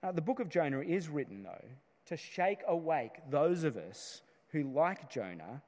Uh, 0.02 0.10
the 0.10 0.20
book 0.20 0.40
of 0.40 0.48
Jonah 0.48 0.80
is 0.80 1.08
written, 1.08 1.44
though, 1.44 1.68
to 2.06 2.16
shake 2.16 2.62
awake 2.66 3.20
those 3.30 3.62
of 3.62 3.76
us 3.76 4.22
who, 4.48 4.64
like 4.64 5.08
Jonah, 5.08 5.62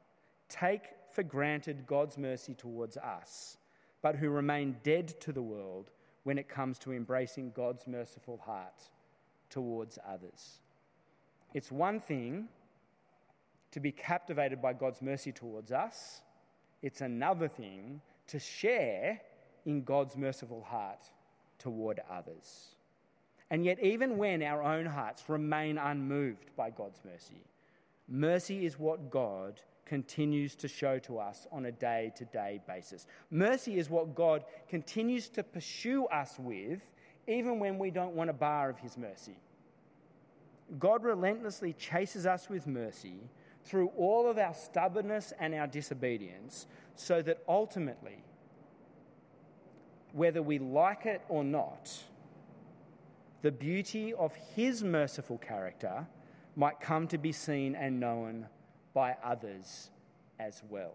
take 0.49 0.83
for 1.15 1.23
granted 1.23 1.87
God's 1.87 2.19
mercy 2.19 2.55
towards 2.55 2.97
us, 2.97 3.57
but 4.03 4.17
who 4.17 4.29
remain 4.29 4.77
dead 4.83 5.09
to 5.21 5.33
the 5.33 5.43
world 5.43 5.91
when 6.25 6.39
it 6.39 6.49
comes 6.49 6.79
to 6.81 6.93
embracing 6.93 7.53
God's 7.53 7.87
merciful 7.87 8.39
heart 8.45 8.89
towards 9.49 9.99
others. 10.07 10.61
It's 11.55 11.71
one 11.71 12.01
thing 12.01 12.49
to 13.71 13.81
be 13.81 13.93
captivated 13.93 14.61
by 14.61 14.73
God's 14.73 15.03
mercy 15.03 15.33
towards 15.33 15.73
us, 15.73 16.23
it's 16.83 17.01
another 17.01 17.49
thing 17.49 18.01
to 18.27 18.39
share 18.39 19.21
in 19.65 19.83
God's 19.83 20.17
merciful 20.17 20.63
heart 20.63 21.11
toward 21.59 22.01
others. 22.11 22.77
And 23.51 23.65
yet, 23.65 23.79
even 23.81 24.17
when 24.17 24.43
our 24.43 24.63
own 24.63 24.87
hearts 24.87 25.25
remain 25.29 25.79
unmoved 25.79 26.55
by 26.57 26.71
God's 26.71 27.01
mercy, 27.05 27.45
mercy 28.09 28.67
is 28.67 28.79
what 28.79 29.11
God 29.11 29.61
continues 29.87 30.55
to 30.57 30.69
show 30.69 30.99
to 31.01 31.19
us 31.19 31.47
on 31.53 31.67
a 31.67 31.73
day 31.73 32.13
to 32.17 32.25
day 32.27 32.61
basis. 32.67 33.07
Mercy 33.31 33.79
is 33.79 33.91
what 33.91 34.15
God 34.15 34.45
continues 34.69 35.29
to 35.31 35.43
pursue 35.43 36.07
us 36.07 36.35
with, 36.39 36.81
even 37.27 37.59
when 37.59 37.79
we 37.79 37.91
don't 37.91 38.15
want 38.15 38.31
a 38.31 38.35
bar 38.35 38.71
of 38.71 38.79
His 38.79 38.97
mercy. 38.97 39.37
God 40.79 41.05
relentlessly 41.05 41.75
chases 41.75 42.27
us 42.27 42.49
with 42.49 42.67
mercy 42.67 43.21
through 43.65 43.89
all 43.97 44.29
of 44.29 44.39
our 44.39 44.55
stubbornness 44.55 45.33
and 45.39 45.55
our 45.55 45.67
disobedience, 45.67 46.67
so 46.97 47.23
that 47.23 47.43
ultimately, 47.49 48.23
whether 50.13 50.43
we 50.43 50.59
like 50.59 51.07
it 51.07 51.23
or 51.29 51.45
not, 51.45 51.91
the 53.43 53.53
beauty 53.53 54.15
of 54.15 54.35
His 54.55 54.83
merciful 54.83 55.39
character 55.39 56.07
might 56.57 56.81
come 56.81 57.07
to 57.09 57.19
be 57.19 57.33
seen 57.33 57.75
and 57.75 58.01
known 58.01 58.47
by 58.95 59.17
others 59.23 59.91
as 60.39 60.63
well. 60.71 60.95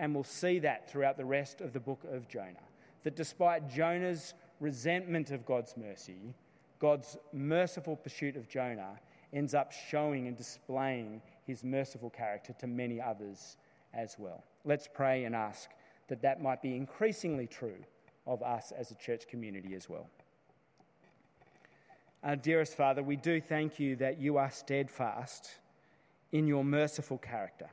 And 0.00 0.14
we'll 0.14 0.24
see 0.24 0.58
that 0.60 0.90
throughout 0.90 1.16
the 1.16 1.24
rest 1.24 1.60
of 1.60 1.72
the 1.72 1.80
book 1.80 2.00
of 2.10 2.28
Jonah. 2.28 2.66
That 3.04 3.14
despite 3.14 3.70
Jonah's 3.70 4.34
resentment 4.58 5.30
of 5.30 5.46
God's 5.46 5.76
mercy, 5.76 6.34
God's 6.80 7.16
merciful 7.32 7.94
pursuit 7.94 8.36
of 8.36 8.48
Jonah 8.48 8.98
ends 9.32 9.54
up 9.54 9.72
showing 9.72 10.26
and 10.26 10.36
displaying 10.36 11.20
his 11.46 11.62
merciful 11.62 12.10
character 12.10 12.54
to 12.54 12.66
many 12.66 13.00
others 13.00 13.56
as 13.92 14.16
well. 14.18 14.44
Let's 14.64 14.88
pray 14.92 15.24
and 15.24 15.34
ask 15.34 15.70
that 16.08 16.22
that 16.22 16.42
might 16.42 16.62
be 16.62 16.76
increasingly 16.76 17.46
true 17.46 17.76
of 18.26 18.42
us 18.42 18.72
as 18.76 18.90
a 18.90 18.94
church 18.94 19.28
community 19.28 19.74
as 19.74 19.88
well. 19.88 20.08
Our 22.22 22.36
dearest 22.36 22.74
Father, 22.74 23.02
we 23.02 23.16
do 23.16 23.40
thank 23.40 23.78
you 23.78 23.96
that 23.96 24.18
you 24.18 24.38
are 24.38 24.50
steadfast 24.50 25.50
in 26.34 26.48
your 26.48 26.64
merciful 26.64 27.16
character. 27.16 27.70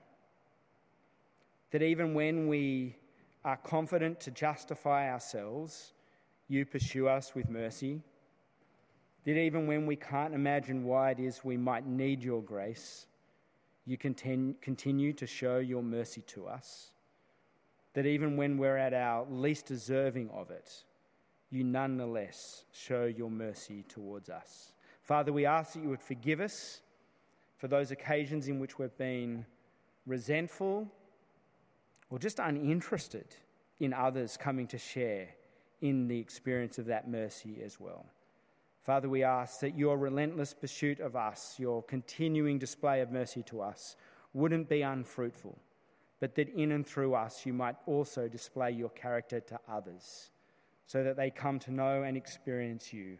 That 1.72 1.82
even 1.82 2.14
when 2.14 2.48
we 2.48 2.96
are 3.44 3.58
confident 3.58 4.20
to 4.20 4.32
justify 4.32 5.12
ourselves, 5.12 5.94
you 6.48 6.64
pursue 6.64 7.08
us 7.08 7.34
with 7.34 7.50
mercy. 7.50 8.02
That 9.26 9.36
even 9.38 9.66
when 9.66 9.88
we 9.88 9.96
can't 9.96 10.36
imagine 10.36 10.86
why 10.86 11.10
it 11.10 11.20
is 11.20 11.44
we 11.44 11.58
might 11.58 11.88
need 11.88 12.24
your 12.24 12.44
grace, 12.44 13.08
you 13.88 13.98
continue 13.98 15.14
to 15.14 15.26
show 15.26 15.58
your 15.58 15.82
mercy 15.82 16.22
to 16.28 16.46
us. 16.46 16.92
That 17.94 18.06
even 18.06 18.38
when 18.38 18.60
we're 18.60 18.78
at 18.78 18.94
our 18.94 19.26
least 19.28 19.66
deserving 19.66 20.30
of 20.30 20.52
it, 20.52 20.72
you 21.50 21.64
nonetheless 21.64 22.66
show 22.72 23.06
your 23.06 23.32
mercy 23.32 23.86
towards 23.90 24.30
us. 24.30 24.74
Father, 25.02 25.34
we 25.34 25.48
ask 25.48 25.74
that 25.74 25.82
you 25.82 25.90
would 25.90 26.02
forgive 26.02 26.42
us 26.42 26.82
for 27.62 27.68
those 27.68 27.92
occasions 27.92 28.48
in 28.48 28.60
which 28.60 28.80
we've 28.80 28.98
been 28.98 29.46
resentful 30.08 30.88
or 32.10 32.18
just 32.18 32.40
uninterested 32.40 33.36
in 33.80 33.94
others 33.94 34.36
coming 34.36 34.66
to 34.66 34.80
share 34.80 35.28
in 35.82 36.08
the 36.08 36.18
experience 36.18 36.80
of 36.80 36.88
that 36.88 37.08
mercy 37.08 37.62
as 37.64 37.80
well. 37.80 38.04
Father, 38.84 39.08
we 39.08 39.24
ask 39.24 39.60
that 39.60 39.78
your 39.78 40.00
relentless 40.00 40.56
pursuit 40.56 41.00
of 41.00 41.16
us, 41.16 41.58
your 41.60 41.84
continuing 41.84 42.58
display 42.58 43.00
of 43.02 43.12
mercy 43.12 43.44
to 43.44 43.62
us, 43.62 43.96
wouldn't 44.34 44.68
be 44.68 44.82
unfruitful, 44.82 45.56
but 46.20 46.34
that 46.34 46.50
in 46.56 46.72
and 46.72 46.88
through 46.88 47.14
us 47.14 47.46
you 47.46 47.54
might 47.54 47.76
also 47.86 48.28
display 48.28 48.72
your 48.72 48.90
character 48.90 49.40
to 49.40 49.60
others, 49.72 50.32
so 50.88 51.04
that 51.04 51.16
they 51.16 51.30
come 51.30 51.60
to 51.60 51.72
know 51.72 52.02
and 52.02 52.18
experience 52.18 52.92
you 52.92 53.20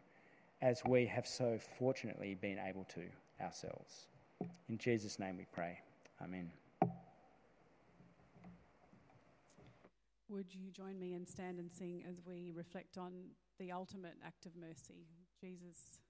as 0.64 0.82
we 0.88 1.06
have 1.06 1.28
so 1.28 1.60
fortunately 1.78 2.34
been 2.34 2.58
able 2.58 2.86
to 2.86 3.04
ourselves. 3.40 4.08
In 4.70 4.78
Jesus' 4.78 5.20
name 5.20 5.38
we 5.38 5.46
pray. 5.52 5.80
Amen. 6.22 6.52
Would 10.30 10.54
you 10.54 10.72
join 10.72 10.98
me 11.00 11.14
and 11.14 11.28
stand 11.28 11.60
and 11.60 11.72
sing 11.72 12.04
as 12.10 12.22
we 12.26 12.52
reflect 12.56 12.98
on 12.98 13.12
the 13.60 13.72
ultimate 13.72 14.16
act 14.26 14.46
of 14.46 14.56
mercy, 14.56 15.08
Jesus' 15.40 16.01